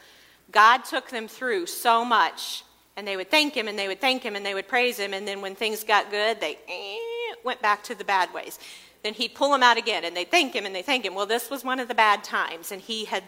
God 0.51 0.79
took 0.79 1.11
them 1.11 1.29
through 1.29 1.67
so 1.67 2.05
much, 2.05 2.65
and 2.99 3.07
they 3.07 3.17
would 3.17 3.31
thank 3.31 3.57
Him, 3.57 3.69
and 3.69 3.79
they 3.79 3.87
would 3.87 4.01
thank 4.01 4.25
Him, 4.25 4.35
and 4.35 4.45
they 4.45 4.55
would 4.55 4.67
praise 4.67 4.99
Him, 4.99 5.15
and 5.15 5.27
then 5.27 5.41
when 5.41 5.55
things 5.55 5.85
got 5.85 6.11
good, 6.11 6.41
they 6.41 6.59
eh, 6.67 7.35
went 7.45 7.63
back 7.63 7.85
to 7.85 7.95
the 7.95 8.03
bad 8.03 8.35
ways. 8.35 8.59
Then 9.05 9.15
He'd 9.15 9.37
pull 9.37 9.53
them 9.53 9.63
out 9.63 9.77
again, 9.77 10.05
and 10.05 10.17
they'd 10.17 10.33
thank 10.33 10.53
Him, 10.53 10.67
and 10.67 10.75
they'd 10.75 10.85
thank 10.85 11.05
Him. 11.05 11.15
Well, 11.15 11.25
this 11.25 11.49
was 11.49 11.63
one 11.63 11.79
of 11.79 11.87
the 11.87 11.95
bad 11.95 12.25
times, 12.25 12.73
and 12.73 12.83
He 12.83 13.05
had 13.05 13.23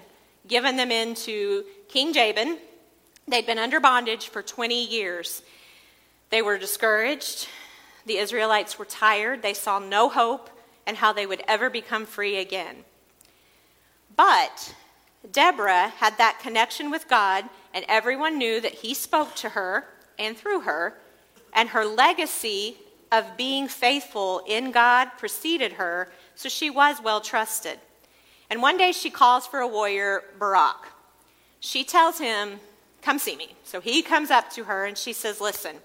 given 0.48 0.74
them 0.74 0.90
into 0.90 1.62
King 1.88 2.12
Jabin. 2.12 2.58
They'd 3.28 3.46
been 3.46 3.60
under 3.60 3.78
bondage 3.78 4.26
for 4.26 4.42
20 4.42 4.86
years. 4.86 5.40
They 6.30 6.42
were 6.42 6.58
discouraged. 6.58 7.46
The 8.06 8.16
Israelites 8.16 8.76
were 8.76 8.84
tired. 8.84 9.42
They 9.42 9.54
saw 9.54 9.78
no 9.78 10.08
hope 10.08 10.50
and 10.84 10.96
how 10.96 11.12
they 11.12 11.26
would 11.26 11.44
ever 11.46 11.70
become 11.70 12.06
free 12.06 12.38
again. 12.38 12.78
But 14.16 14.74
Deborah 15.30 15.90
had 15.98 16.18
that 16.18 16.40
connection 16.42 16.90
with 16.90 17.06
God, 17.06 17.44
and 17.74 17.84
everyone 17.88 18.38
knew 18.38 18.60
that 18.60 18.74
He 18.74 18.94
spoke 18.94 19.34
to 19.36 19.50
her 19.50 19.86
and 20.18 20.36
through 20.36 20.60
her, 20.60 20.94
and 21.52 21.70
her 21.70 21.84
legacy 21.84 22.76
of 23.10 23.36
being 23.36 23.68
faithful 23.68 24.42
in 24.46 24.70
God 24.70 25.06
preceded 25.18 25.72
her, 25.72 26.12
so 26.34 26.48
she 26.48 26.70
was 26.70 27.02
well 27.02 27.20
trusted. 27.20 27.78
And 28.48 28.62
one 28.62 28.76
day 28.76 28.92
she 28.92 29.10
calls 29.10 29.46
for 29.46 29.60
a 29.60 29.68
warrior, 29.68 30.22
Barak. 30.38 30.88
She 31.60 31.84
tells 31.84 32.18
him, 32.18 32.60
Come 33.02 33.18
see 33.18 33.36
me. 33.36 33.54
So 33.64 33.80
he 33.80 34.02
comes 34.02 34.30
up 34.30 34.50
to 34.50 34.64
her 34.64 34.84
and 34.84 34.98
she 34.98 35.12
says, 35.12 35.40
Listen, 35.40 35.76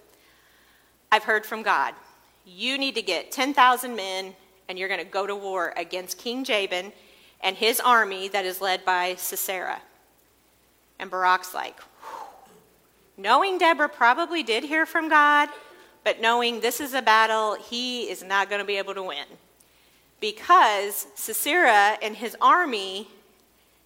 I've 1.11 1.23
heard 1.23 1.45
from 1.45 1.63
God. 1.63 1.93
You 2.45 2.77
need 2.77 2.95
to 2.95 3.01
get 3.01 3.31
10,000 3.31 3.95
men 3.95 4.35
and 4.67 4.77
you're 4.77 4.89
going 4.89 4.99
to 4.99 5.05
go 5.05 5.25
to 5.25 5.35
war 5.35 5.73
against 5.77 6.17
King 6.17 6.43
Jabin 6.43 6.91
and 7.41 7.55
his 7.55 7.79
army 7.79 8.27
that 8.29 8.45
is 8.45 8.61
led 8.61 8.83
by 8.83 9.15
Sisera. 9.15 9.81
And 10.99 11.09
Barak's 11.09 11.53
like, 11.53 11.79
knowing 13.17 13.57
Deborah 13.57 13.89
probably 13.89 14.43
did 14.43 14.63
hear 14.63 14.85
from 14.85 15.09
God, 15.09 15.49
but 16.03 16.21
knowing 16.21 16.59
this 16.59 16.79
is 16.79 16.93
a 16.93 17.01
battle 17.01 17.55
he 17.55 18.03
is 18.03 18.23
not 18.23 18.49
going 18.49 18.59
to 18.59 18.65
be 18.65 18.77
able 18.77 18.93
to 18.93 19.03
win 19.03 19.25
because 20.19 21.07
Sisera 21.15 21.97
and 22.01 22.15
his 22.15 22.35
army 22.41 23.07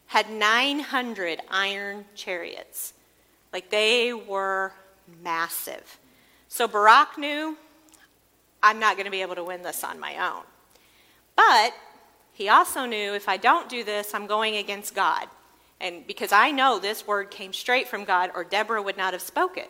had 0.07 0.30
900 0.30 1.41
iron 1.49 2.05
chariots. 2.16 2.93
Like 3.51 3.70
they 3.70 4.14
were 4.14 4.72
massive. 5.24 5.99
So 6.47 6.68
Barak 6.68 7.18
knew, 7.18 7.57
I'm 8.62 8.80
not 8.80 8.95
going 8.95 9.05
to 9.05 9.12
be 9.12 9.22
able 9.22 9.36
to 9.36 9.43
win 9.43 9.64
this 9.64 9.84
on 9.84 9.99
my 9.99 10.18
own. 10.18 10.43
But 11.36 11.74
he 12.34 12.49
also 12.49 12.86
knew 12.86 13.14
if 13.14 13.30
I 13.30 13.38
don't 13.38 13.70
do 13.70 13.84
this, 13.84 14.14
I'm 14.14 14.28
going 14.28 14.55
against 14.55 14.95
God. 14.95 15.28
And 15.82 16.06
because 16.06 16.32
I 16.32 16.52
know 16.52 16.80
this 16.80 17.08
word 17.08 17.32
came 17.32 17.54
straight 17.54 17.88
from 17.88 18.04
God, 18.04 18.32
or 18.36 18.44
Deborah 18.44 18.82
would 18.82 18.98
not 18.98 19.14
have 19.14 19.22
spoke 19.22 19.58
it. 19.58 19.70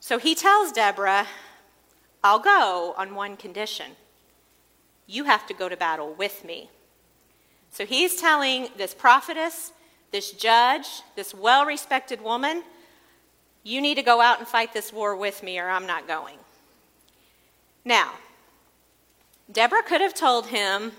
So 0.00 0.18
he 0.18 0.34
tells 0.34 0.70
Deborah, 0.70 1.26
I'll 2.22 2.38
go 2.38 2.94
on 2.96 3.14
one 3.14 3.36
condition. 3.36 3.92
You 5.06 5.24
have 5.24 5.46
to 5.46 5.54
go 5.54 5.68
to 5.68 5.76
battle 5.76 6.14
with 6.14 6.44
me. 6.44 6.70
So 7.70 7.84
he's 7.84 8.20
telling 8.20 8.68
this 8.76 8.94
prophetess, 8.94 9.72
this 10.12 10.30
judge, 10.30 10.86
this 11.16 11.34
well 11.34 11.66
respected 11.66 12.22
woman, 12.22 12.62
you 13.64 13.80
need 13.80 13.96
to 13.96 14.02
go 14.02 14.20
out 14.20 14.38
and 14.38 14.46
fight 14.46 14.72
this 14.72 14.92
war 14.92 15.16
with 15.16 15.42
me, 15.42 15.58
or 15.58 15.68
I'm 15.68 15.86
not 15.86 16.06
going. 16.06 16.36
Now, 17.84 18.12
Deborah 19.50 19.82
could 19.82 20.00
have 20.00 20.14
told 20.14 20.46
him, 20.46 20.92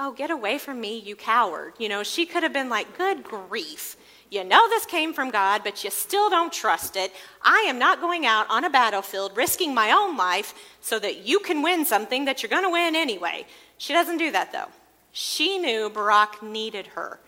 Oh, 0.00 0.12
get 0.12 0.30
away 0.30 0.58
from 0.58 0.80
me, 0.80 0.96
you 0.96 1.16
coward. 1.16 1.74
You 1.78 1.88
know, 1.88 2.04
she 2.04 2.24
could 2.24 2.44
have 2.44 2.52
been 2.52 2.68
like, 2.68 2.96
Good 2.96 3.24
grief. 3.24 3.96
You 4.30 4.44
know 4.44 4.68
this 4.68 4.86
came 4.86 5.12
from 5.12 5.30
God, 5.30 5.62
but 5.64 5.82
you 5.82 5.90
still 5.90 6.28
don't 6.28 6.52
trust 6.52 6.96
it. 6.96 7.12
I 7.42 7.64
am 7.68 7.78
not 7.78 8.00
going 8.00 8.26
out 8.26 8.46
on 8.50 8.62
a 8.62 8.70
battlefield 8.70 9.36
risking 9.36 9.74
my 9.74 9.90
own 9.90 10.16
life 10.18 10.54
so 10.80 10.98
that 10.98 11.26
you 11.26 11.40
can 11.40 11.62
win 11.62 11.84
something 11.86 12.26
that 12.26 12.42
you're 12.42 12.50
going 12.50 12.64
to 12.64 12.70
win 12.70 12.94
anyway. 12.94 13.46
She 13.78 13.94
doesn't 13.94 14.18
do 14.18 14.30
that, 14.32 14.52
though. 14.52 14.68
She 15.12 15.58
knew 15.58 15.88
Barak 15.88 16.42
needed 16.42 16.88
her. 16.88 17.20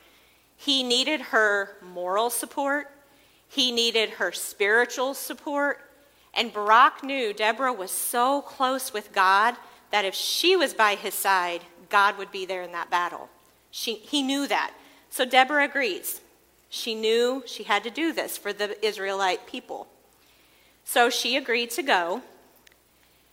He 0.57 0.83
needed 0.83 1.23
her 1.23 1.79
moral 1.83 2.29
support, 2.29 2.91
he 3.49 3.73
needed 3.73 4.11
her 4.11 4.31
spiritual 4.31 5.15
support. 5.15 5.79
And 6.35 6.53
Barak 6.53 7.03
knew 7.03 7.33
Deborah 7.33 7.73
was 7.73 7.91
so 7.91 8.43
close 8.43 8.93
with 8.93 9.13
God 9.13 9.57
that 9.91 10.05
if 10.05 10.15
she 10.15 10.55
was 10.55 10.75
by 10.75 10.95
his 10.95 11.15
side, 11.15 11.63
God 11.91 12.17
would 12.19 12.31
be 12.31 12.47
there 12.47 12.63
in 12.63 12.73
that 12.73 12.91
battle. 12.91 13.29
She, 13.71 13.95
he 13.95 14.23
knew 14.23 14.47
that. 14.47 14.73
So 15.11 15.25
Deborah 15.25 15.65
agrees. 15.65 16.21
She 16.69 16.95
knew 16.95 17.43
she 17.47 17.65
had 17.65 17.83
to 17.85 17.91
do 17.91 18.13
this 18.13 18.39
for 18.39 18.53
the 18.53 18.83
Israelite 18.85 19.47
people. 19.47 19.89
So 20.85 21.11
she 21.11 21.37
agreed 21.37 21.71
to 21.73 21.83
go. 21.83 22.23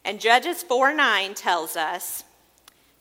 And 0.03 0.19
Judges 0.19 0.63
4 0.63 0.93
9 0.93 1.33
tells 1.33 1.75
us 1.75 2.23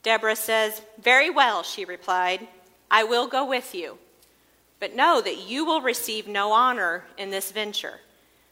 Deborah 0.02 0.36
says, 0.36 0.82
Very 1.00 1.30
well, 1.30 1.62
she 1.62 1.84
replied, 1.84 2.46
I 2.90 3.04
will 3.04 3.26
go 3.26 3.44
with 3.44 3.74
you. 3.74 3.98
But 4.78 4.94
know 4.94 5.20
that 5.20 5.48
you 5.48 5.64
will 5.64 5.80
receive 5.80 6.28
no 6.28 6.52
honor 6.52 7.04
in 7.16 7.30
this 7.30 7.50
venture, 7.50 8.00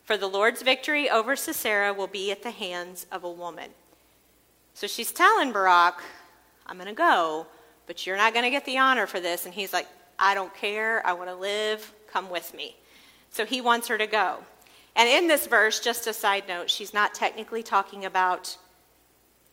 for 0.05 0.17
the 0.17 0.27
Lord's 0.27 0.63
victory 0.63 1.09
over 1.11 1.37
Sisera 1.37 1.93
will 1.93 2.07
be 2.07 2.31
at 2.31 2.43
the 2.43 2.51
hands 2.51 3.07
of 3.13 3.25
a 3.25 3.31
woman. 3.31 3.71
So 4.73 4.87
she's 4.87 5.13
telling 5.13 5.53
Barak, 5.53 6.03
I'm 6.67 6.77
going 6.77 6.89
to 6.89 6.95
go, 6.95 7.47
but 7.87 8.07
you're 8.07 8.17
not 8.17 8.33
going 8.33 8.45
to 8.45 8.51
get 8.51 8.65
the 8.65 8.79
honor 8.79 9.07
for 9.07 9.21
this. 9.21 9.45
And 9.45 9.55
he's 9.55 9.73
like, 9.73 9.87
I 10.19 10.35
don't 10.35 10.55
care. 10.55 11.07
I 11.07 11.13
want 11.13 11.29
to 11.29 11.35
live. 11.35 11.93
Come 12.11 12.31
with 12.31 12.55
me. 12.55 12.77
So 13.31 13.45
he 13.45 13.61
wants 13.61 13.89
her 13.89 13.99
to 13.99 14.07
go. 14.07 14.39
And 14.97 15.09
in 15.09 15.29
this 15.29 15.47
verse, 15.47 15.81
just 15.81 16.07
a 16.07 16.13
side 16.13 16.45
note, 16.47 16.71
she's 16.71 16.95
not 16.95 17.15
technically 17.15 17.63
talking 17.63 18.05
about 18.05 18.57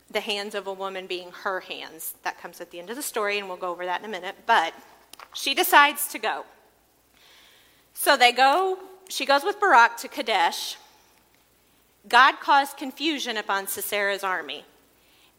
the 0.10 0.20
hands 0.20 0.56
of 0.56 0.68
a 0.68 0.74
woman 0.74 1.08
being 1.08 1.32
her 1.44 1.62
hands. 1.62 2.14
That 2.24 2.40
comes 2.40 2.62
at 2.62 2.70
the 2.70 2.80
end 2.80 2.90
of 2.90 2.96
the 2.96 3.02
story, 3.02 3.40
and 3.40 3.48
we'll 3.48 3.58
go 3.58 3.72
over 3.72 3.86
that 3.86 4.02
in 4.02 4.06
a 4.06 4.10
minute. 4.10 4.36
But 4.46 4.74
she 5.34 5.54
decides 5.54 6.08
to 6.10 6.20
go. 6.20 6.46
So 7.94 8.18
they 8.18 8.32
go, 8.32 8.78
she 9.10 9.26
goes 9.26 9.44
with 9.44 9.60
Barak 9.60 9.98
to 9.98 10.08
Kadesh. 10.08 10.78
God 12.08 12.40
caused 12.40 12.78
confusion 12.78 13.38
upon 13.38 13.68
Sisera's 13.68 14.24
army. 14.24 14.66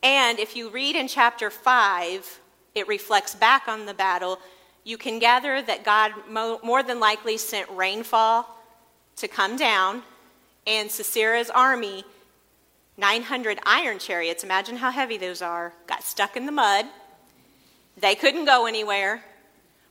And 0.03 0.39
if 0.39 0.57
you 0.57 0.69
read 0.69 0.97
in 0.97 1.07
chapter 1.07 1.49
5, 1.51 2.41
it 2.75 2.89
reflects 2.89 3.35
back 3.35 3.69
on 3.69 3.87
the 3.87 3.95
battle. 3.95 4.39
You 4.85 4.99
can 4.99 5.19
gather 5.19 5.63
that 5.63 5.85
God 5.85 6.13
mo- 6.29 6.61
more 6.65 6.83
than 6.83 6.99
likely 6.99 7.39
sent 7.39 7.71
rainfall 7.71 8.59
to 9.17 9.29
come 9.29 9.57
down, 9.57 10.03
and 10.67 10.89
Sisera's 10.89 11.51
army, 11.51 12.05
900 12.97 13.61
iron 13.65 13.99
chariots, 13.99 14.43
imagine 14.43 14.77
how 14.77 14.91
heavy 14.91 15.17
those 15.17 15.43
are, 15.43 15.73
got 15.87 16.03
stuck 16.03 16.37
in 16.37 16.47
the 16.47 16.53
mud. 16.53 16.87
They 17.97 18.15
couldn't 18.15 18.47
go 18.47 18.67
anywhere. 18.67 19.23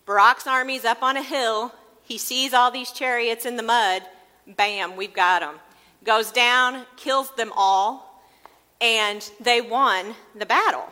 Barak's 0.06 0.48
army's 0.48 0.86
up 0.86 1.04
on 1.04 1.18
a 1.18 1.24
hill. 1.24 1.74
He 2.04 2.18
sees 2.18 2.54
all 2.54 2.72
these 2.72 2.92
chariots 2.92 3.46
in 3.46 3.56
the 3.56 3.64
mud. 3.64 4.02
Bam, 4.48 4.96
we've 4.96 5.14
got 5.14 5.42
them. 5.42 5.56
Goes 6.04 6.32
down, 6.32 6.86
kills 6.98 7.34
them 7.36 7.54
all, 7.56 8.11
and 8.82 9.32
they 9.40 9.62
won 9.62 10.16
the 10.36 10.46
battle. 10.46 10.92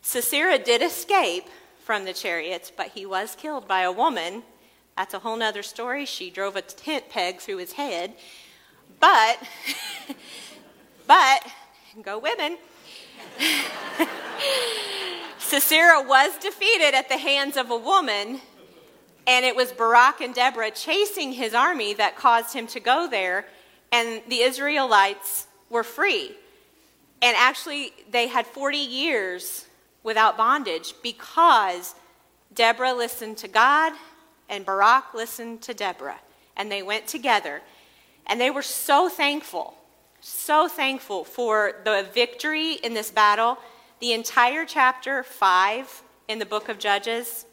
Sisera 0.00 0.58
did 0.58 0.82
escape 0.82 1.44
from 1.84 2.06
the 2.06 2.14
chariots, 2.14 2.72
but 2.74 2.88
he 2.88 3.04
was 3.04 3.36
killed 3.36 3.68
by 3.68 3.82
a 3.82 3.92
woman. 3.92 4.42
That's 4.96 5.14
a 5.14 5.18
whole 5.18 5.40
other 5.42 5.62
story. 5.62 6.06
She 6.06 6.30
drove 6.30 6.56
a 6.56 6.62
tent 6.62 7.10
peg 7.10 7.40
through 7.40 7.58
his 7.58 7.72
head. 7.72 8.14
But, 9.00 9.38
but, 11.06 11.46
go 12.02 12.18
women. 12.18 12.56
Sisera 15.38 16.02
was 16.02 16.36
defeated 16.38 16.94
at 16.94 17.08
the 17.08 17.18
hands 17.18 17.56
of 17.56 17.70
a 17.70 17.76
woman, 17.76 18.40
and 19.26 19.44
it 19.44 19.54
was 19.54 19.72
Barak 19.72 20.20
and 20.20 20.34
Deborah 20.34 20.70
chasing 20.70 21.32
his 21.32 21.54
army 21.54 21.94
that 21.94 22.16
caused 22.16 22.54
him 22.54 22.66
to 22.68 22.80
go 22.80 23.08
there, 23.08 23.46
and 23.92 24.22
the 24.28 24.40
Israelites 24.40 25.46
were 25.70 25.84
free. 25.84 26.34
And 27.20 27.36
actually, 27.36 27.92
they 28.10 28.28
had 28.28 28.46
40 28.46 28.78
years 28.78 29.66
without 30.02 30.36
bondage 30.36 30.94
because 31.02 31.94
Deborah 32.54 32.94
listened 32.94 33.36
to 33.38 33.48
God 33.48 33.92
and 34.48 34.64
Barak 34.64 35.14
listened 35.14 35.62
to 35.62 35.74
Deborah. 35.74 36.20
And 36.56 36.70
they 36.70 36.82
went 36.82 37.06
together. 37.06 37.60
And 38.26 38.40
they 38.40 38.50
were 38.50 38.62
so 38.62 39.08
thankful, 39.08 39.74
so 40.20 40.68
thankful 40.68 41.24
for 41.24 41.72
the 41.84 42.06
victory 42.12 42.74
in 42.74 42.94
this 42.94 43.10
battle. 43.10 43.58
The 44.00 44.12
entire 44.12 44.64
chapter 44.64 45.22
5 45.22 46.02
in 46.28 46.38
the 46.38 46.46
book 46.46 46.68
of 46.68 46.78
Judges 46.78 47.46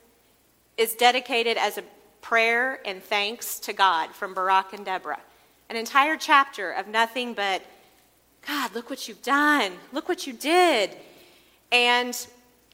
is 0.78 0.95
dedicated 0.95 1.57
as 1.57 1.78
a 1.78 1.84
prayer 2.22 2.80
and 2.86 3.01
thanks 3.03 3.59
to 3.59 3.74
God 3.74 4.13
from 4.13 4.34
Barak 4.34 4.74
and 4.74 4.86
Deborah. 4.86 5.22
An 5.70 5.76
entire 5.76 6.18
chapter 6.18 6.72
of 6.72 6.88
nothing 6.88 7.34
but 7.34 7.61
God, 8.47 8.75
look 8.75 8.89
what 8.89 9.07
you've 9.07 9.23
done. 9.23 9.73
Look 9.91 10.07
what 10.07 10.27
you 10.27 10.33
did. 10.33 10.91
And 11.71 12.15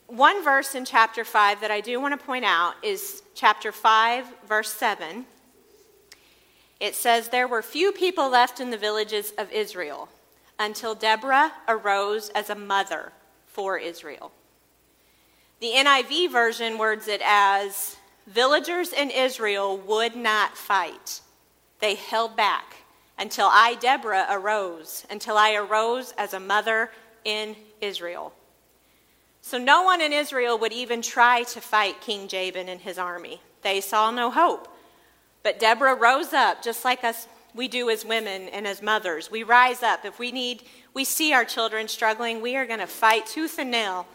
one 0.08 0.44
verse 0.44 0.76
in 0.76 0.84
chapter 0.86 1.24
5 1.24 1.62
that 1.62 1.72
I 1.72 1.80
do 1.80 2.00
want 2.02 2.20
to 2.20 2.26
point 2.26 2.44
out 2.44 2.76
is 2.84 3.24
chapter 3.36 3.72
5, 3.72 4.26
verse 4.48 4.72
7. 4.74 5.26
It 6.80 6.96
says, 6.96 7.30
There 7.30 7.48
were 7.48 7.62
few 7.62 7.92
people 7.92 8.30
left 8.30 8.60
in 8.60 8.72
the 8.72 8.78
villages 8.78 9.34
of 9.38 9.52
Israel 9.52 10.10
until 10.60 10.94
Deborah 10.94 11.54
arose 11.68 12.30
as 12.30 12.50
a 12.50 12.56
mother 12.56 13.14
for 13.48 13.78
Israel. 13.78 14.32
The 15.62 15.72
NIV 15.76 16.32
version 16.32 16.78
words 16.78 17.08
it 17.08 17.22
as 17.24 17.96
Villagers 18.28 18.94
in 18.94 19.10
Israel 19.10 19.78
would 19.78 20.16
not 20.16 20.58
fight, 20.58 21.22
they 21.80 21.96
held 21.96 22.36
back 22.36 22.81
until 23.18 23.48
I, 23.52 23.76
Deborah, 23.76 24.28
arose, 24.30 25.06
until 25.10 25.38
I 25.38 25.54
arose 25.54 26.14
as 26.18 26.34
a 26.34 26.40
mother 26.40 26.92
in 27.24 27.56
Israel. 27.82 28.34
So 29.42 29.58
no 29.58 29.84
one 29.84 30.02
in 30.02 30.14
Israel 30.14 30.58
would 30.60 30.74
even 30.74 31.02
try 31.02 31.44
to 31.44 31.62
fight 31.62 32.02
King 32.02 32.28
Jabin 32.28 32.70
and 32.70 32.82
his 32.82 32.98
army. 32.98 33.42
They 33.64 33.82
saw 33.82 34.12
no 34.12 34.32
hope. 34.32 34.68
But 35.44 35.60
Deborah 35.60 35.96
rose 35.96 36.34
up, 36.34 36.62
just 36.64 36.86
like 36.86 37.04
us 37.04 37.28
we 37.54 37.68
do 37.68 37.90
as 37.90 38.06
women 38.06 38.48
and 38.50 38.66
as 38.66 38.82
mothers. 38.82 39.30
We 39.30 39.44
rise 39.44 39.84
up. 39.84 40.06
If 40.06 40.20
we 40.20 40.32
need, 40.32 40.64
we 40.94 41.04
see 41.04 41.34
our 41.34 41.46
children 41.46 41.88
struggling, 41.88 42.42
we 42.42 42.56
are 42.56 42.66
going 42.66 42.80
to 42.80 42.88
fight 42.88 43.26
tooth 43.26 43.60
and 43.60 43.72
nail 43.72 44.08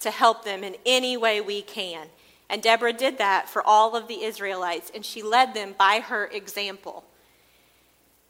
to 0.00 0.10
help 0.10 0.44
them 0.44 0.62
in 0.62 0.76
any 0.84 1.16
way 1.16 1.40
we 1.40 1.62
can. 1.62 2.08
And 2.50 2.62
Deborah 2.62 2.92
did 2.92 3.18
that 3.18 3.48
for 3.48 3.66
all 3.66 3.96
of 3.96 4.08
the 4.08 4.22
Israelites, 4.24 4.90
and 4.94 5.06
she 5.06 5.22
led 5.22 5.54
them 5.54 5.74
by 5.78 6.00
her 6.00 6.26
example. 6.26 7.04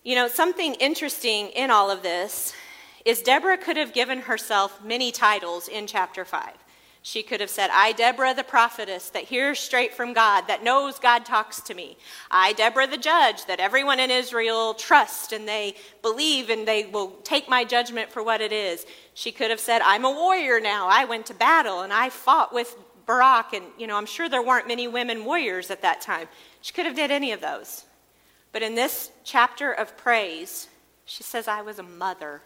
You 0.04 0.16
know, 0.16 0.26
something 0.26 0.74
interesting 0.74 1.50
in 1.50 1.70
all 1.70 1.88
of 1.88 2.02
this 2.02 2.52
is 3.04 3.22
Deborah 3.22 3.56
could 3.56 3.76
have 3.76 3.92
given 3.92 4.22
herself 4.22 4.82
many 4.82 5.12
titles 5.12 5.68
in 5.68 5.86
chapter 5.86 6.24
5. 6.24 6.54
She 7.02 7.22
could 7.22 7.40
have 7.40 7.50
said, 7.50 7.70
I, 7.72 7.92
Deborah 7.92 8.34
the 8.34 8.42
prophetess, 8.42 9.10
that 9.10 9.24
hears 9.24 9.60
straight 9.60 9.94
from 9.94 10.12
God, 10.12 10.48
that 10.48 10.64
knows 10.64 10.98
God 10.98 11.24
talks 11.24 11.60
to 11.62 11.74
me. 11.74 11.96
I, 12.32 12.52
Deborah 12.52 12.88
the 12.88 12.96
judge, 12.96 13.46
that 13.46 13.60
everyone 13.60 14.00
in 14.00 14.10
Israel 14.10 14.74
trusts 14.74 15.32
and 15.32 15.46
they 15.46 15.76
believe 16.00 16.50
and 16.50 16.66
they 16.66 16.86
will 16.86 17.10
take 17.22 17.48
my 17.48 17.62
judgment 17.62 18.10
for 18.10 18.24
what 18.24 18.40
it 18.40 18.52
is. 18.52 18.84
She 19.14 19.30
could 19.30 19.50
have 19.50 19.60
said, 19.60 19.82
I'm 19.82 20.04
a 20.04 20.10
warrior 20.10 20.58
now. 20.58 20.88
I 20.88 21.04
went 21.04 21.26
to 21.26 21.34
battle 21.34 21.82
and 21.82 21.92
I 21.92 22.08
fought 22.08 22.52
with 22.52 22.74
Barak. 23.06 23.52
And, 23.52 23.66
you 23.78 23.86
know, 23.86 23.96
I'm 23.96 24.06
sure 24.06 24.28
there 24.28 24.42
weren't 24.42 24.66
many 24.66 24.88
women 24.88 25.24
warriors 25.24 25.70
at 25.70 25.82
that 25.82 26.00
time. 26.00 26.26
She 26.60 26.72
could 26.72 26.86
have 26.86 26.96
did 26.96 27.12
any 27.12 27.30
of 27.30 27.40
those. 27.40 27.84
But 28.52 28.62
in 28.62 28.74
this 28.74 29.10
chapter 29.24 29.72
of 29.72 29.96
praise, 29.96 30.68
she 31.04 31.22
says, 31.22 31.48
I 31.48 31.62
was 31.62 31.78
a 31.78 31.82
mother 31.82 32.42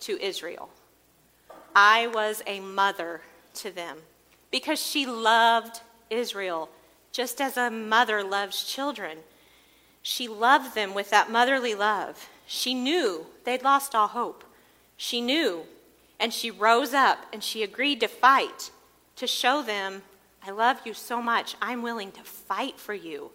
to 0.00 0.22
Israel. 0.22 0.68
I 1.74 2.06
was 2.06 2.42
a 2.46 2.60
mother 2.60 3.22
to 3.54 3.70
them 3.70 3.98
because 4.50 4.80
she 4.80 5.06
loved 5.06 5.80
Israel 6.10 6.68
just 7.12 7.40
as 7.40 7.56
a 7.56 7.70
mother 7.70 8.22
loves 8.22 8.64
children. 8.64 9.18
She 10.02 10.28
loved 10.28 10.74
them 10.74 10.94
with 10.94 11.10
that 11.10 11.30
motherly 11.30 11.74
love. 11.74 12.28
She 12.46 12.74
knew 12.74 13.26
they'd 13.44 13.62
lost 13.62 13.94
all 13.94 14.08
hope. 14.08 14.44
She 14.96 15.20
knew, 15.20 15.62
and 16.20 16.32
she 16.32 16.50
rose 16.50 16.94
up 16.94 17.18
and 17.32 17.42
she 17.42 17.62
agreed 17.62 18.00
to 18.00 18.08
fight 18.08 18.70
to 19.16 19.26
show 19.26 19.62
them, 19.62 20.02
I 20.46 20.50
love 20.50 20.80
you 20.84 20.94
so 20.94 21.20
much, 21.20 21.56
I'm 21.60 21.82
willing 21.82 22.12
to 22.12 22.22
fight 22.22 22.78
for 22.78 22.94
you. 22.94 23.30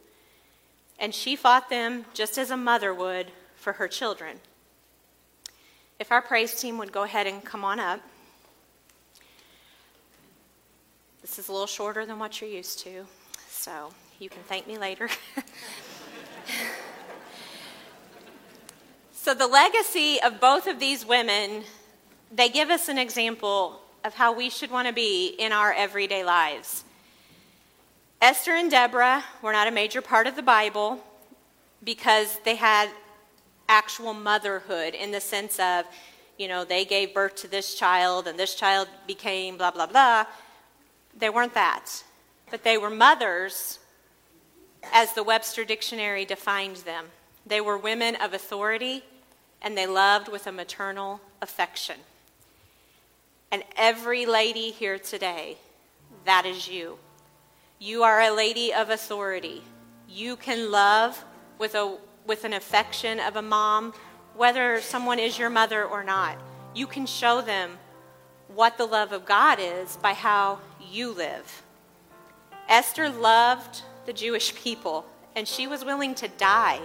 And 1.02 1.14
she 1.16 1.36
fought 1.36 1.70
them 1.72 2.06
just 2.14 2.38
as 2.38 2.52
a 2.52 2.56
mother 2.56 2.94
would 2.94 3.32
for 3.56 3.74
her 3.74 3.88
children. 3.88 4.38
If 6.00 6.12
our 6.12 6.22
praise 6.22 6.60
team 6.60 6.78
would 6.78 6.92
go 6.92 7.02
ahead 7.02 7.26
and 7.26 7.44
come 7.44 7.66
on 7.66 7.80
up. 7.80 8.02
This 11.22 11.40
is 11.40 11.50
a 11.50 11.52
little 11.52 11.66
shorter 11.68 12.06
than 12.06 12.20
what 12.20 12.40
you're 12.40 12.50
used 12.50 12.80
to, 12.80 13.06
so 13.50 13.94
you 14.20 14.30
can 14.30 14.44
thank 14.44 14.68
me 14.68 14.78
later. 14.78 15.10
so, 19.14 19.34
the 19.34 19.48
legacy 19.48 20.20
of 20.24 20.40
both 20.40 20.68
of 20.68 20.80
these 20.80 21.06
women, 21.06 21.64
they 22.32 22.50
give 22.50 22.70
us 22.70 22.90
an 22.90 22.98
example 22.98 23.82
of 24.04 24.16
how 24.16 24.34
we 24.34 24.50
should 24.50 24.72
want 24.72 24.88
to 24.88 24.94
be 24.94 25.28
in 25.38 25.52
our 25.52 25.72
everyday 25.74 26.24
lives. 26.24 26.84
Esther 28.22 28.52
and 28.52 28.70
Deborah 28.70 29.24
were 29.42 29.52
not 29.52 29.68
a 29.68 29.72
major 29.72 30.00
part 30.00 30.28
of 30.28 30.36
the 30.36 30.44
Bible 30.44 31.04
because 31.84 32.38
they 32.46 32.56
had 32.56 32.88
actual 33.68 34.14
motherhood 34.14 34.94
in 34.94 35.10
the 35.10 35.20
sense 35.20 35.60
of, 35.60 35.86
you 36.38 36.48
know, 36.48 36.64
they 36.64 36.86
gave 36.86 37.16
birth 37.16 37.34
to 37.38 37.48
this 37.48 37.74
child 37.74 38.28
and 38.28 38.38
this 38.38 38.54
child 38.54 38.88
became 39.08 39.58
blah, 39.58 39.72
blah, 39.72 39.88
blah. 39.88 40.26
They 41.18 41.32
weren't 41.32 41.56
that. 41.56 42.04
But 42.52 42.64
they 42.64 42.78
were 42.78 42.92
mothers 42.92 43.80
as 44.94 45.14
the 45.14 45.24
Webster 45.24 45.66
Dictionary 45.66 46.24
defined 46.24 46.78
them. 46.78 47.06
They 47.48 47.60
were 47.60 47.76
women 47.76 48.16
of 48.18 48.36
authority 48.36 49.04
and 49.64 49.76
they 49.76 49.88
loved 49.88 50.28
with 50.28 50.46
a 50.46 50.52
maternal 50.52 51.22
affection. 51.42 51.98
And 53.52 53.64
every 53.76 54.28
lady 54.28 54.70
here 54.70 55.00
today, 55.00 55.58
that 56.26 56.46
is 56.46 56.68
you. 56.68 57.00
You 57.84 58.04
are 58.04 58.22
a 58.22 58.30
lady 58.30 58.72
of 58.72 58.92
authority. 58.92 59.64
You 60.08 60.36
can 60.36 60.70
love 60.70 61.26
with, 61.58 61.74
a, 61.74 61.98
with 62.28 62.44
an 62.44 62.54
affection 62.54 63.20
of 63.20 63.38
a 63.38 63.42
mom, 63.42 63.96
whether 64.36 64.80
someone 64.82 65.18
is 65.18 65.40
your 65.40 65.50
mother 65.50 65.84
or 65.84 66.04
not. 66.04 66.38
You 66.76 66.86
can 66.86 67.08
show 67.08 67.42
them 67.42 67.80
what 68.50 68.78
the 68.78 68.86
love 68.86 69.12
of 69.14 69.26
God 69.26 69.58
is 69.60 69.98
by 69.98 70.14
how 70.14 70.60
you 70.92 71.10
live. 71.10 71.64
Esther 72.70 73.10
loved 73.10 73.82
the 74.06 74.14
Jewish 74.14 74.54
people, 74.54 75.08
and 75.36 75.48
she 75.48 75.66
was 75.66 75.84
willing 75.84 76.14
to 76.14 76.28
die 76.28 76.82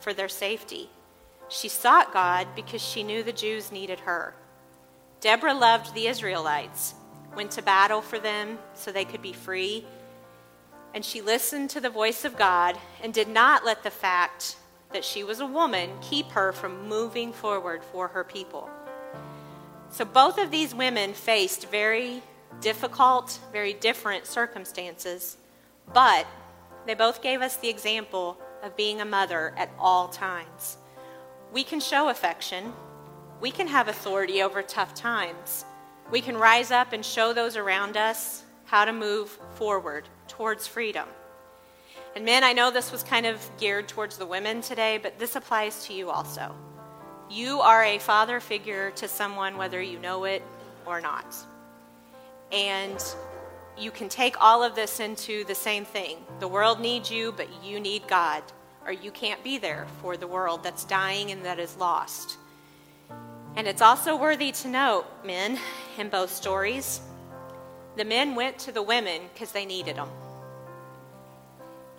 for 0.00 0.12
their 0.12 0.28
safety. 0.28 0.90
She 1.48 1.68
sought 1.68 2.12
God 2.12 2.48
because 2.56 2.82
she 2.82 3.04
knew 3.04 3.22
the 3.22 3.32
Jews 3.32 3.70
needed 3.70 4.00
her. 4.00 4.34
Deborah 5.20 5.54
loved 5.54 5.94
the 5.94 6.08
Israelites, 6.08 6.94
went 7.36 7.52
to 7.52 7.62
battle 7.62 8.02
for 8.02 8.18
them 8.18 8.58
so 8.74 8.90
they 8.90 9.04
could 9.04 9.22
be 9.22 9.32
free, 9.32 9.84
and 10.94 11.04
she 11.04 11.20
listened 11.20 11.68
to 11.70 11.80
the 11.80 11.90
voice 11.90 12.24
of 12.24 12.38
God 12.38 12.78
and 13.02 13.12
did 13.12 13.28
not 13.28 13.64
let 13.64 13.82
the 13.82 13.90
fact 13.90 14.56
that 14.92 15.04
she 15.04 15.24
was 15.24 15.40
a 15.40 15.46
woman 15.46 15.90
keep 16.00 16.30
her 16.30 16.52
from 16.52 16.88
moving 16.88 17.32
forward 17.32 17.82
for 17.82 18.06
her 18.08 18.22
people. 18.22 18.70
So 19.90 20.04
both 20.04 20.38
of 20.38 20.52
these 20.52 20.72
women 20.72 21.12
faced 21.12 21.68
very 21.68 22.22
difficult, 22.60 23.40
very 23.52 23.72
different 23.72 24.24
circumstances, 24.24 25.36
but 25.92 26.26
they 26.86 26.94
both 26.94 27.22
gave 27.22 27.42
us 27.42 27.56
the 27.56 27.68
example 27.68 28.38
of 28.62 28.76
being 28.76 29.00
a 29.00 29.04
mother 29.04 29.52
at 29.56 29.70
all 29.80 30.08
times. 30.08 30.76
We 31.52 31.64
can 31.64 31.80
show 31.80 32.08
affection, 32.08 32.72
we 33.40 33.50
can 33.50 33.66
have 33.66 33.88
authority 33.88 34.42
over 34.42 34.62
tough 34.62 34.94
times. 34.94 35.64
We 36.10 36.20
can 36.20 36.36
rise 36.36 36.70
up 36.70 36.92
and 36.92 37.04
show 37.04 37.32
those 37.32 37.56
around 37.56 37.96
us 37.96 38.43
how 38.64 38.84
to 38.84 38.92
move 38.92 39.38
forward 39.54 40.08
towards 40.28 40.66
freedom. 40.66 41.08
And 42.16 42.24
men, 42.24 42.44
I 42.44 42.52
know 42.52 42.70
this 42.70 42.92
was 42.92 43.02
kind 43.02 43.26
of 43.26 43.40
geared 43.58 43.88
towards 43.88 44.18
the 44.18 44.26
women 44.26 44.60
today, 44.60 44.98
but 44.98 45.18
this 45.18 45.36
applies 45.36 45.86
to 45.86 45.92
you 45.92 46.10
also. 46.10 46.54
You 47.28 47.60
are 47.60 47.82
a 47.82 47.98
father 47.98 48.38
figure 48.38 48.92
to 48.92 49.08
someone, 49.08 49.56
whether 49.56 49.82
you 49.82 49.98
know 49.98 50.24
it 50.24 50.42
or 50.86 51.00
not. 51.00 51.34
And 52.52 53.02
you 53.76 53.90
can 53.90 54.08
take 54.08 54.40
all 54.40 54.62
of 54.62 54.76
this 54.76 55.00
into 55.00 55.44
the 55.44 55.54
same 55.54 55.84
thing. 55.84 56.18
The 56.38 56.46
world 56.46 56.80
needs 56.80 57.10
you, 57.10 57.32
but 57.32 57.48
you 57.64 57.80
need 57.80 58.06
God, 58.06 58.44
or 58.86 58.92
you 58.92 59.10
can't 59.10 59.42
be 59.42 59.58
there 59.58 59.86
for 60.00 60.16
the 60.16 60.28
world 60.28 60.62
that's 60.62 60.84
dying 60.84 61.32
and 61.32 61.44
that 61.44 61.58
is 61.58 61.76
lost. 61.76 62.38
And 63.56 63.66
it's 63.66 63.82
also 63.82 64.16
worthy 64.16 64.52
to 64.52 64.68
note, 64.68 65.06
men, 65.24 65.58
in 65.98 66.08
both 66.08 66.30
stories, 66.30 67.00
the 67.96 68.04
men 68.04 68.34
went 68.34 68.58
to 68.60 68.72
the 68.72 68.82
women 68.82 69.22
because 69.32 69.52
they 69.52 69.64
needed 69.64 69.96
them. 69.96 70.08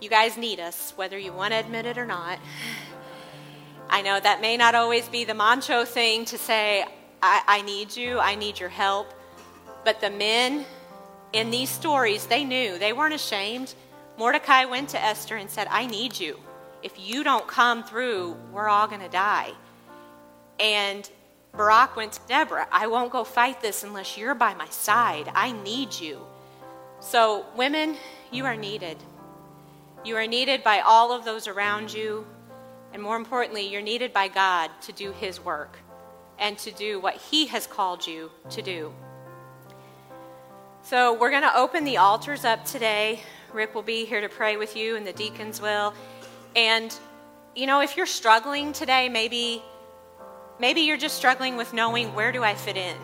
You 0.02 0.10
guys 0.10 0.38
need 0.38 0.60
us, 0.60 0.94
whether 0.96 1.18
you 1.18 1.32
want 1.32 1.54
to 1.54 1.60
admit 1.60 1.86
it 1.86 1.98
or 1.98 2.06
not. 2.06 2.40
I 3.90 4.02
know 4.02 4.20
that 4.20 4.42
may 4.42 4.58
not 4.58 4.76
always 4.76 5.08
be 5.08 5.24
the 5.24 5.34
macho 5.34 5.86
thing 5.86 6.26
to 6.26 6.38
say, 6.38 6.84
I, 7.22 7.42
I 7.48 7.62
need 7.62 7.96
you, 7.96 8.20
I 8.20 8.36
need 8.36 8.60
your 8.60 8.70
help. 8.70 9.14
But 9.84 10.02
the 10.02 10.10
men 10.10 10.66
in 11.34 11.50
these 11.50 11.70
stories, 11.70 12.28
they 12.28 12.44
knew, 12.44 12.78
they 12.78 12.94
weren't 12.94 13.14
ashamed. 13.14 13.74
Mordecai 14.18 14.66
went 14.66 14.90
to 14.90 15.02
Esther 15.02 15.38
and 15.38 15.50
said, 15.50 15.68
I 15.70 15.86
need 15.86 16.20
you. 16.20 16.40
If 16.84 16.94
you 17.00 17.24
don't 17.24 17.48
come 17.48 17.84
through, 17.84 18.36
we're 18.52 18.70
all 18.70 18.88
going 18.88 19.02
to 19.02 19.10
die. 19.10 19.52
And 20.60 21.10
Barak 21.56 21.96
went 21.96 22.14
to 22.14 22.20
Deborah, 22.28 22.68
I 22.72 22.88
won't 22.88 23.12
go 23.12 23.24
fight 23.24 23.62
this 23.62 23.84
unless 23.84 24.18
you're 24.18 24.36
by 24.36 24.54
my 24.54 24.68
side. 24.68 25.32
I 25.34 25.52
need 25.52 25.94
you. 26.00 26.20
So, 27.00 27.46
women, 27.56 27.98
you 28.32 28.46
are 28.46 28.56
needed. 28.56 28.98
You 30.04 30.18
are 30.18 30.28
needed 30.28 30.64
by 30.64 30.80
all 30.80 31.12
of 31.12 31.24
those 31.24 31.48
around 31.48 31.94
you. 31.94 32.26
And 32.94 33.02
more 33.02 33.16
importantly, 33.16 33.68
you're 33.68 33.82
needed 33.82 34.14
by 34.14 34.28
God 34.28 34.72
to 34.82 34.92
do 34.92 35.12
His 35.12 35.40
work 35.40 35.78
and 36.40 36.58
to 36.60 36.72
do 36.72 37.00
what 37.00 37.16
He 37.16 37.48
has 37.48 37.68
called 37.68 38.06
you 38.06 38.32
to 38.50 38.62
do. 38.62 38.94
So, 40.82 41.14
we're 41.14 41.32
going 41.32 41.44
to 41.44 41.58
open 41.58 41.84
the 41.84 41.98
altars 41.98 42.46
up 42.46 42.66
today. 42.66 43.22
Rick 43.54 43.74
will 43.74 43.82
be 43.82 44.06
here 44.06 44.22
to 44.22 44.30
pray 44.30 44.58
with 44.58 44.76
you, 44.76 44.96
and 44.96 45.08
the 45.08 45.14
deacons 45.14 45.62
will. 45.62 45.94
And, 46.56 46.94
you 47.56 47.66
know, 47.66 47.82
if 47.82 47.98
you're 47.98 48.06
struggling 48.06 48.74
today, 48.74 49.10
maybe 49.10 49.64
Maybe 50.60 50.82
you're 50.82 50.98
just 50.98 51.18
struggling 51.18 51.58
with 51.58 51.74
knowing 51.74 52.14
where 52.14 52.32
do 52.32 52.44
I 52.44 52.54
fit 52.54 52.78
in? 52.78 52.96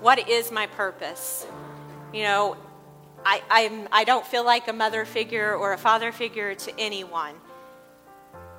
What 0.00 0.28
is 0.28 0.50
my 0.50 0.66
purpose? 0.66 1.46
You 2.12 2.24
know, 2.24 2.56
I, 3.24 3.42
I'm, 3.48 3.88
I 3.92 4.04
don't 4.04 4.26
feel 4.26 4.44
like 4.44 4.66
a 4.66 4.72
mother 4.72 5.04
figure 5.04 5.54
or 5.54 5.72
a 5.72 5.78
father 5.78 6.10
figure 6.10 6.54
to 6.54 6.78
anyone. 6.78 7.34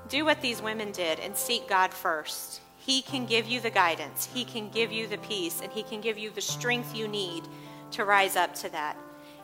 Do 0.07 0.23
what 0.23 0.41
these 0.41 0.61
women 0.61 0.91
did 0.91 1.19
and 1.19 1.35
seek 1.35 1.67
God 1.67 1.93
first. 1.93 2.61
He 2.77 3.01
can 3.01 3.25
give 3.25 3.47
you 3.47 3.59
the 3.59 3.69
guidance, 3.69 4.29
He 4.33 4.45
can 4.45 4.69
give 4.69 4.91
you 4.91 5.07
the 5.07 5.17
peace, 5.17 5.59
and 5.61 5.71
He 5.71 5.83
can 5.83 6.01
give 6.01 6.17
you 6.17 6.29
the 6.29 6.41
strength 6.41 6.95
you 6.95 7.07
need 7.07 7.43
to 7.91 8.05
rise 8.05 8.35
up 8.35 8.53
to 8.55 8.69
that. 8.71 8.95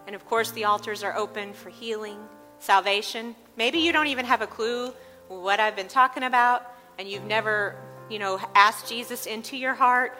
And 0.07 0.15
of 0.15 0.25
course, 0.25 0.51
the 0.51 0.65
altars 0.65 1.03
are 1.03 1.15
open 1.15 1.53
for 1.53 1.69
healing, 1.69 2.19
salvation. 2.59 3.35
Maybe 3.57 3.79
you 3.79 3.91
don't 3.91 4.07
even 4.07 4.25
have 4.25 4.41
a 4.41 4.47
clue 4.47 4.93
what 5.27 5.59
I've 5.59 5.75
been 5.75 5.87
talking 5.87 6.23
about, 6.23 6.71
and 6.97 7.07
you've 7.07 7.23
never 7.23 7.75
you 8.11 8.19
know, 8.19 8.39
ask 8.53 8.87
Jesus 8.87 9.25
into 9.25 9.55
your 9.55 9.73
heart, 9.73 10.17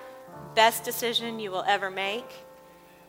best 0.56 0.84
decision 0.84 1.40
you 1.40 1.52
will 1.52 1.66
ever 1.68 1.92
make. 1.92 2.26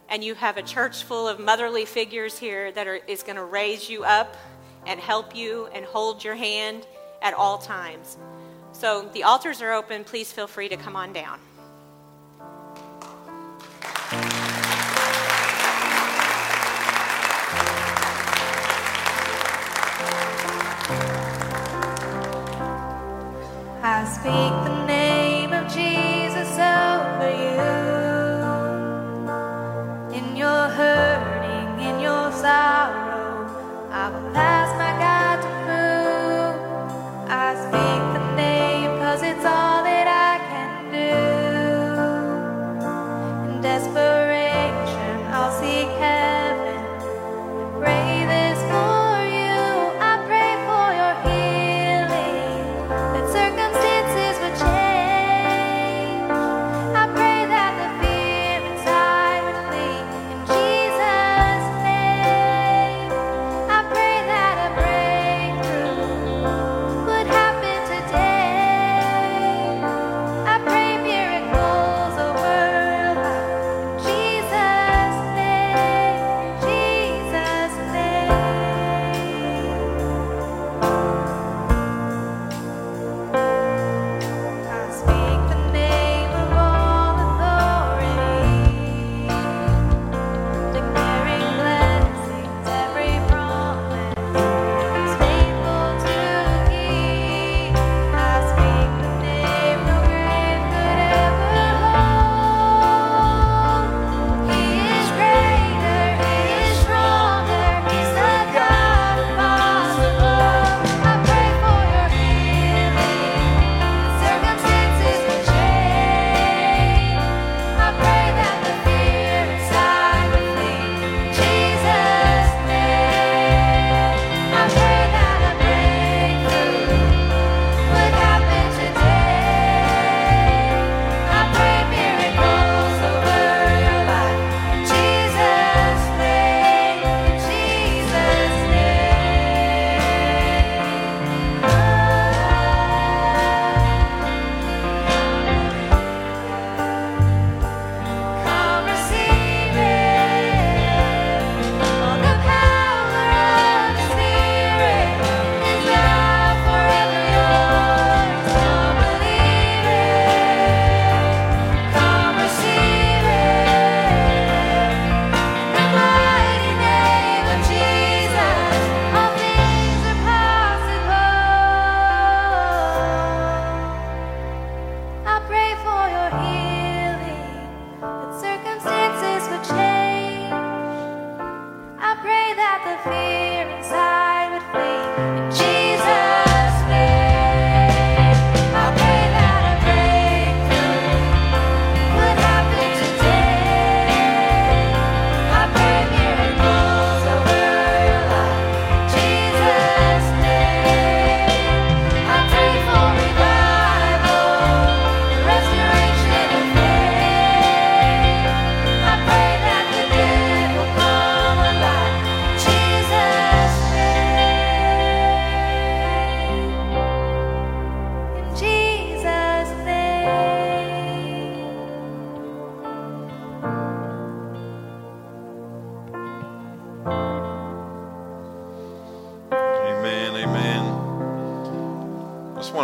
And 0.08 0.22
you 0.22 0.34
have 0.34 0.56
a 0.56 0.62
church 0.62 1.04
full 1.04 1.28
of 1.28 1.38
motherly 1.38 1.84
figures 1.84 2.38
here 2.38 2.72
that 2.72 2.86
are, 2.86 2.96
is 2.96 3.22
going 3.22 3.36
to 3.36 3.44
raise 3.44 3.88
you 3.88 4.04
up 4.04 4.36
and 4.86 4.98
help 4.98 5.36
you 5.36 5.68
and 5.72 5.84
hold 5.84 6.24
your 6.24 6.34
hand 6.34 6.86
at 7.22 7.32
all 7.34 7.58
times. 7.58 8.18
So 8.72 9.08
the 9.12 9.22
altars 9.22 9.62
are 9.62 9.72
open. 9.72 10.02
Please 10.04 10.32
feel 10.32 10.46
free 10.48 10.68
to 10.68 10.76
come 10.76 10.96
on 10.96 11.12
down. 11.12 11.38
Speak 24.06 24.24
the 24.64 24.81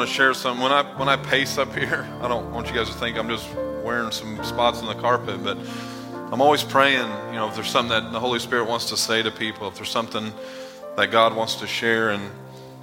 share 0.09 0.35
something. 0.35 0.63
When 0.63 0.73
I 0.73 0.83
when 0.97 1.09
I 1.09 1.17
pace 1.17 1.59
up 1.59 1.75
here, 1.75 2.09
I 2.21 2.29
don't 2.29 2.53
want 2.53 2.69
you 2.69 2.75
guys 2.75 2.89
to 2.89 2.95
think 2.95 3.17
I'm 3.17 3.29
just 3.29 3.49
wearing 3.85 4.11
some 4.11 4.43
spots 4.43 4.81
on 4.81 4.87
the 4.87 5.01
carpet, 5.01 5.43
but 5.45 5.59
I'm 6.33 6.41
always 6.41 6.63
praying. 6.63 7.09
You 7.29 7.35
know, 7.35 7.49
if 7.49 7.55
there's 7.55 7.71
something 7.71 7.91
that 7.91 8.13
the 8.13 8.21
Holy 8.21 8.39
Spirit 8.39 8.69
wants 8.69 8.87
to 8.91 8.97
say 8.97 9.23
to 9.23 9.31
people, 9.31 9.69
if 9.69 9.77
there's 9.77 9.91
something 9.91 10.33
that 10.97 11.11
God 11.11 11.37
wants 11.37 11.57
to 11.57 11.67
share, 11.67 12.11
and 12.11 12.31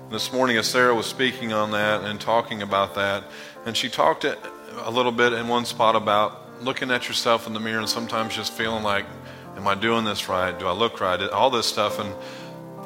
this 0.09 0.31
morning 0.31 0.57
as 0.57 0.67
Sara 0.67 0.93
was 0.95 1.05
speaking 1.05 1.51
on 1.51 1.71
that 1.71 2.03
and 2.03 2.19
talking 2.21 2.61
about 2.61 2.95
that, 2.95 3.23
and 3.65 3.75
she 3.75 3.89
talked 3.89 4.23
a 4.23 4.91
little 4.91 5.11
bit 5.11 5.33
in 5.33 5.47
one 5.47 5.65
spot 5.65 5.95
about 5.95 6.63
looking 6.63 6.91
at 6.91 7.07
yourself 7.07 7.47
in 7.47 7.53
the 7.53 7.59
mirror 7.59 7.79
and 7.79 7.89
sometimes 7.89 8.35
just 8.35 8.53
feeling 8.53 8.83
like, 8.83 9.05
am 9.57 9.67
I 9.67 9.75
doing 9.75 10.05
this 10.05 10.29
right? 10.29 10.57
Do 10.57 10.67
I 10.67 10.73
look 10.73 11.01
right? 11.01 11.21
All 11.29 11.49
this 11.49 11.65
stuff, 11.65 11.99
and 11.99 12.13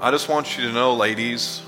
I 0.01 0.11
just 0.11 0.29
want 0.29 0.57
you 0.57 0.67
to 0.67 0.73
know, 0.73 0.95
ladies, 0.95 1.61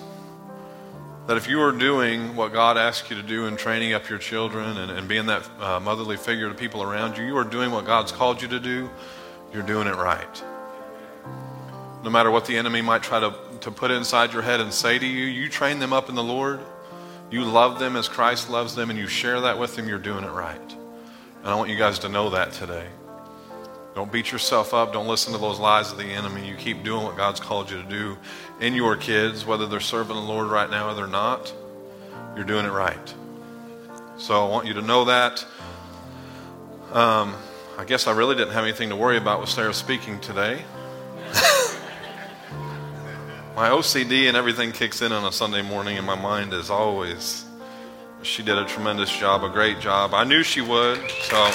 that 1.28 1.38
if 1.38 1.48
you 1.48 1.62
are 1.62 1.72
doing 1.72 2.36
what 2.36 2.52
God 2.52 2.78
asks 2.78 3.10
you 3.10 3.16
to 3.16 3.24
do 3.24 3.46
in 3.46 3.56
training 3.56 3.94
up 3.94 4.10
your 4.10 4.18
children 4.18 4.78
and, 4.78 4.92
and 4.92 5.08
being 5.08 5.28
that 5.28 5.48
uh, 5.60 5.80
motherly 5.80 6.18
figure 6.18 6.50
to 6.50 6.56
people 6.56 6.82
around 6.82 7.18
you, 7.18 7.24
you 7.24 7.38
are 7.38 7.44
doing 7.44 7.72
what 7.72 7.86
God's 7.86 8.12
called 8.12 8.42
you 8.42 8.48
to 8.50 8.60
do, 8.60 8.90
you're 9.54 9.64
doing 9.64 9.88
it 9.88 9.96
right. 9.96 10.44
No 12.04 12.10
matter 12.10 12.32
what 12.32 12.46
the 12.46 12.58
enemy 12.58 12.82
might 12.82 13.04
try 13.04 13.20
to, 13.20 13.36
to 13.62 13.72
put 13.72 13.92
inside 13.92 14.34
your 14.34 14.42
head 14.42 14.60
and 14.60 14.74
say 14.74 14.98
to 14.98 15.06
you, 15.06 15.26
you 15.26 15.48
train 15.48 15.78
them 15.78 15.94
up 15.94 16.10
in 16.10 16.16
the 16.16 16.24
Lord, 16.24 16.60
you 17.30 17.46
love 17.46 17.80
them 17.80 17.96
as 17.96 18.10
Christ 18.10 18.50
loves 18.50 18.76
them, 18.76 18.90
and 18.90 18.98
you 18.98 19.08
share 19.08 19.42
that 19.42 19.60
with 19.60 19.76
them, 19.76 19.88
you're 19.88 20.00
doing 20.00 20.24
it 20.24 20.32
right. 20.32 20.76
And 21.44 21.48
I 21.48 21.56
want 21.56 21.70
you 21.70 21.78
guys 21.78 22.00
to 22.00 22.10
know 22.10 22.32
that 22.32 22.52
today. 22.52 22.88
Don't 23.94 24.12
beat 24.12 24.32
yourself 24.32 24.74
up. 24.74 24.94
Don't 24.94 25.08
listen 25.08 25.34
to 25.34 25.40
those 25.40 25.60
lies 25.60 25.92
of 25.92 25.98
the 25.98 26.06
enemy. 26.06 26.48
You 26.48 26.56
keep 26.56 26.84
doing 26.84 27.04
what 27.04 27.18
God's 27.18 27.40
called 27.40 27.70
you 27.70 27.82
to 27.82 27.88
do 27.88 28.18
in 28.62 28.76
your 28.76 28.96
kids, 28.96 29.46
whether 29.46 29.66
they're 29.66 29.80
serving 29.80 30.16
the 30.16 30.22
Lord 30.22 30.48
right 30.48 30.70
now 30.70 30.90
or 30.90 30.94
they're 30.94 31.08
not. 31.08 31.52
You're 32.36 32.46
doing 32.46 32.66
it 32.66 32.70
right. 32.70 33.14
So 34.18 34.46
I 34.46 34.48
want 34.48 34.68
you 34.68 34.76
to 34.76 34.82
know 34.82 35.06
that. 35.06 35.44
Um, 36.94 37.36
I 37.78 37.84
guess 37.86 38.06
I 38.06 38.12
really 38.12 38.36
didn't 38.36 38.54
have 38.54 38.64
anything 38.64 38.90
to 38.90 38.96
worry 38.96 39.18
about 39.18 39.42
with 39.42 39.50
Sara 39.50 39.74
speaking 39.74 40.20
today. 40.20 40.64
my 43.56 43.70
OCD 43.70 44.28
and 44.28 44.38
everything 44.38 44.72
kicks 44.72 45.02
in 45.02 45.12
on 45.12 45.26
a 45.26 45.32
Sunday 45.32 45.64
morning, 45.64 45.98
and 45.98 46.06
my 46.06 46.16
mind 46.16 46.54
is 46.54 46.70
always. 46.70 47.46
She 48.22 48.44
did 48.44 48.60
a 48.60 48.66
tremendous 48.66 49.12
job, 49.12 49.44
a 49.44 49.50
great 49.50 49.80
job. 49.80 50.14
I 50.14 50.24
knew 50.24 50.44
she 50.44 50.62
would, 50.62 51.00
so. 51.24 51.52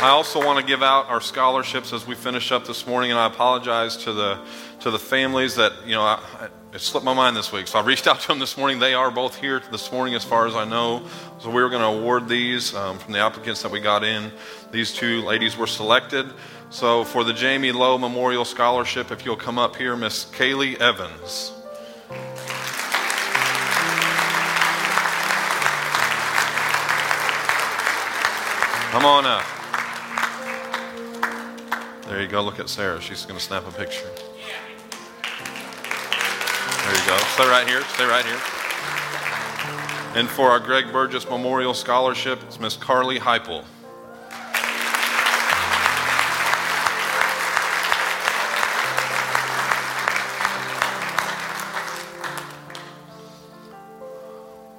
I 0.00 0.10
also 0.10 0.38
want 0.38 0.60
to 0.60 0.64
give 0.64 0.80
out 0.80 1.08
our 1.08 1.20
scholarships 1.20 1.92
as 1.92 2.06
we 2.06 2.14
finish 2.14 2.52
up 2.52 2.64
this 2.64 2.86
morning, 2.86 3.10
and 3.10 3.18
I 3.18 3.26
apologize 3.26 3.96
to 4.04 4.12
the 4.12 4.38
to 4.82 4.92
the 4.92 4.98
families 4.98 5.56
that 5.56 5.72
you 5.84 5.96
know 5.96 6.02
I, 6.02 6.48
it 6.72 6.78
slipped 6.78 7.04
my 7.04 7.14
mind 7.14 7.34
this 7.34 7.50
week. 7.50 7.66
So 7.66 7.80
I 7.80 7.82
reached 7.82 8.06
out 8.06 8.20
to 8.20 8.28
them 8.28 8.38
this 8.38 8.56
morning. 8.56 8.78
They 8.78 8.94
are 8.94 9.10
both 9.10 9.34
here 9.34 9.60
this 9.72 9.90
morning, 9.90 10.14
as 10.14 10.22
far 10.22 10.46
as 10.46 10.54
I 10.54 10.64
know. 10.64 11.04
So 11.40 11.48
we 11.50 11.60
were 11.60 11.68
going 11.68 11.82
to 11.82 11.98
award 11.98 12.28
these 12.28 12.76
um, 12.76 13.00
from 13.00 13.12
the 13.12 13.18
applicants 13.18 13.62
that 13.62 13.72
we 13.72 13.80
got 13.80 14.04
in. 14.04 14.30
These 14.70 14.92
two 14.92 15.22
ladies 15.22 15.56
were 15.56 15.66
selected. 15.66 16.26
So 16.70 17.02
for 17.02 17.24
the 17.24 17.32
Jamie 17.32 17.72
Lowe 17.72 17.98
Memorial 17.98 18.44
Scholarship, 18.44 19.10
if 19.10 19.24
you'll 19.24 19.34
come 19.34 19.58
up 19.58 19.74
here, 19.74 19.96
Miss 19.96 20.26
Kaylee 20.26 20.80
Evans. 20.80 21.50
Come 28.92 29.04
on 29.04 29.26
up. 29.26 29.57
There 32.08 32.22
you 32.22 32.28
go. 32.28 32.42
Look 32.42 32.58
at 32.58 32.70
Sara. 32.70 33.02
She's 33.02 33.26
going 33.26 33.38
to 33.38 33.44
snap 33.44 33.68
a 33.68 33.70
picture. 33.70 34.08
There 36.84 36.94
you 36.96 37.06
go. 37.06 37.18
Stay 37.34 37.46
right 37.46 37.68
here. 37.68 37.82
Stay 37.82 38.06
right 38.06 38.24
here. 38.24 38.40
And 40.14 40.26
for 40.26 40.50
our 40.50 40.58
Greg 40.58 40.90
Burgess 40.90 41.28
Memorial 41.28 41.74
Scholarship, 41.74 42.42
it's 42.44 42.58
Miss 42.58 42.76
Carly 42.78 43.18
Heipel. 43.18 43.62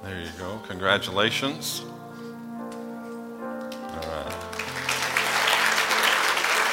There 0.02 0.20
you 0.20 0.30
go. 0.36 0.60
Congratulations. 0.66 1.84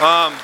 Um, 0.02 0.36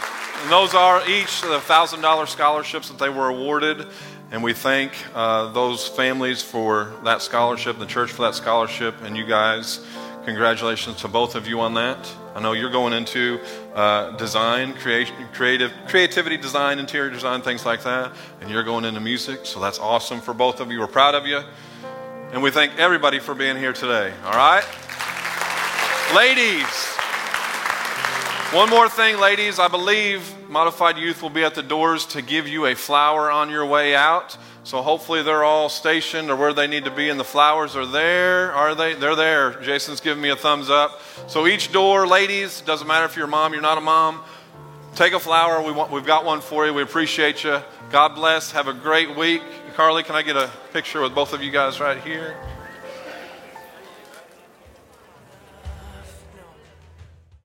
those 0.49 0.74
are 0.74 1.08
each 1.08 1.41
the 1.41 1.60
thousand 1.60 2.01
dollar 2.01 2.26
scholarships 2.26 2.89
that 2.89 2.97
they 2.97 3.10
were 3.10 3.30
awarded, 3.30 3.86
and 4.32 4.41
we 4.41 4.51
thank 4.51 4.93
uh, 5.14 5.51
those 5.51 5.88
families 5.88 6.41
for 6.41 6.91
that 7.04 7.22
scholarship, 7.22 7.78
the 7.78 7.86
church 7.86 8.12
for 8.12 8.24
that 8.24 8.34
scholarship, 8.34 8.95
and 9.04 9.16
you 9.16 9.28
guys. 9.28 9.86
Congratulations 10.26 10.97
to 11.01 11.08
both 11.08 11.36
of 11.36 11.47
you 11.47 11.60
on 11.60 11.76
that. 11.76 12.12
I 12.34 12.39
know 12.39 12.54
you're 12.54 12.72
going 12.72 12.93
into 12.93 13.39
uh, 13.76 14.12
design, 14.18 14.74
creation, 14.74 15.16
creative, 15.34 15.72
creativity 15.88 16.38
design, 16.38 16.80
interior 16.80 17.12
design, 17.12 17.41
things 17.43 17.64
like 17.64 17.84
that, 17.84 18.12
and 18.41 18.49
you're 18.49 18.64
going 18.64 18.86
into 18.86 19.01
music. 19.01 19.45
So 19.45 19.60
that's 19.60 19.78
awesome 19.78 20.20
for 20.20 20.34
both 20.34 20.62
of 20.62 20.72
you. 20.72 20.80
We're 20.80 20.88
proud 20.88 21.14
of 21.14 21.28
you, 21.28 21.41
and 22.32 22.41
we 22.41 22.49
thank 22.49 22.80
everybody 22.80 23.20
for 23.20 23.36
being 23.36 23.58
here 23.58 23.74
today. 23.74 24.14
All 24.26 24.34
right, 24.34 24.66
ladies. 26.16 26.93
One 28.54 28.70
more 28.70 28.88
thing, 28.88 29.18
ladies. 29.18 29.58
I 29.58 29.68
believe 29.68 30.32
Modified 30.47 30.99
Youth 30.99 31.24
will 31.24 31.32
be 31.32 31.43
at 31.43 31.56
the 31.56 31.64
doors 31.64 32.06
to 32.08 32.22
give 32.22 32.47
you 32.47 32.68
a 32.68 32.76
flower 32.76 33.32
on 33.32 33.49
your 33.49 33.66
way 33.66 33.95
out. 33.95 34.38
So 34.64 34.84
hopefully 34.84 35.24
they're 35.24 35.43
all 35.43 35.70
stationed 35.70 36.30
or 36.30 36.36
where 36.36 36.54
they 36.54 36.68
need 36.68 36.86
to 36.86 36.91
be, 36.91 37.10
and 37.10 37.20
the 37.20 37.24
flowers 37.24 37.76
are 37.76 37.88
there. 37.88 38.54
Are 38.54 38.76
they? 38.76 38.93
They're 38.93 39.16
there. 39.16 39.60
Jason's 39.62 40.01
giving 40.01 40.22
me 40.22 40.30
a 40.30 40.36
thumbs 40.36 40.70
up. 40.70 41.01
So 41.26 41.47
each 41.47 41.72
door, 41.72 42.06
ladies, 42.06 42.62
doesn't 42.62 42.86
matter 42.86 43.06
if 43.06 43.16
you're 43.16 43.26
a 43.26 43.28
mom, 43.28 43.54
you're 43.54 43.62
not 43.64 43.80
a 43.80 43.82
mom, 43.82 44.22
take 44.93 45.14
a 45.14 45.20
flower. 45.20 45.60
We 45.64 45.72
want, 45.72 45.91
we've 45.91 46.06
got 46.06 46.24
one 46.24 46.39
for 46.39 46.68
you. 46.68 46.76
We 46.76 46.84
appreciate 46.84 47.43
you. 47.43 47.60
God 47.89 48.10
bless. 48.10 48.51
Have 48.51 48.68
a 48.68 48.74
great 48.74 49.18
week. 49.18 49.41
Carly, 49.76 50.04
can 50.04 50.14
I 50.14 50.22
get 50.22 50.38
a 50.38 50.51
picture 50.74 51.01
with 51.01 51.16
both 51.16 51.34
of 51.34 51.41
you 51.41 51.49
guys 51.49 51.80
right 51.80 51.99
here? 52.04 52.38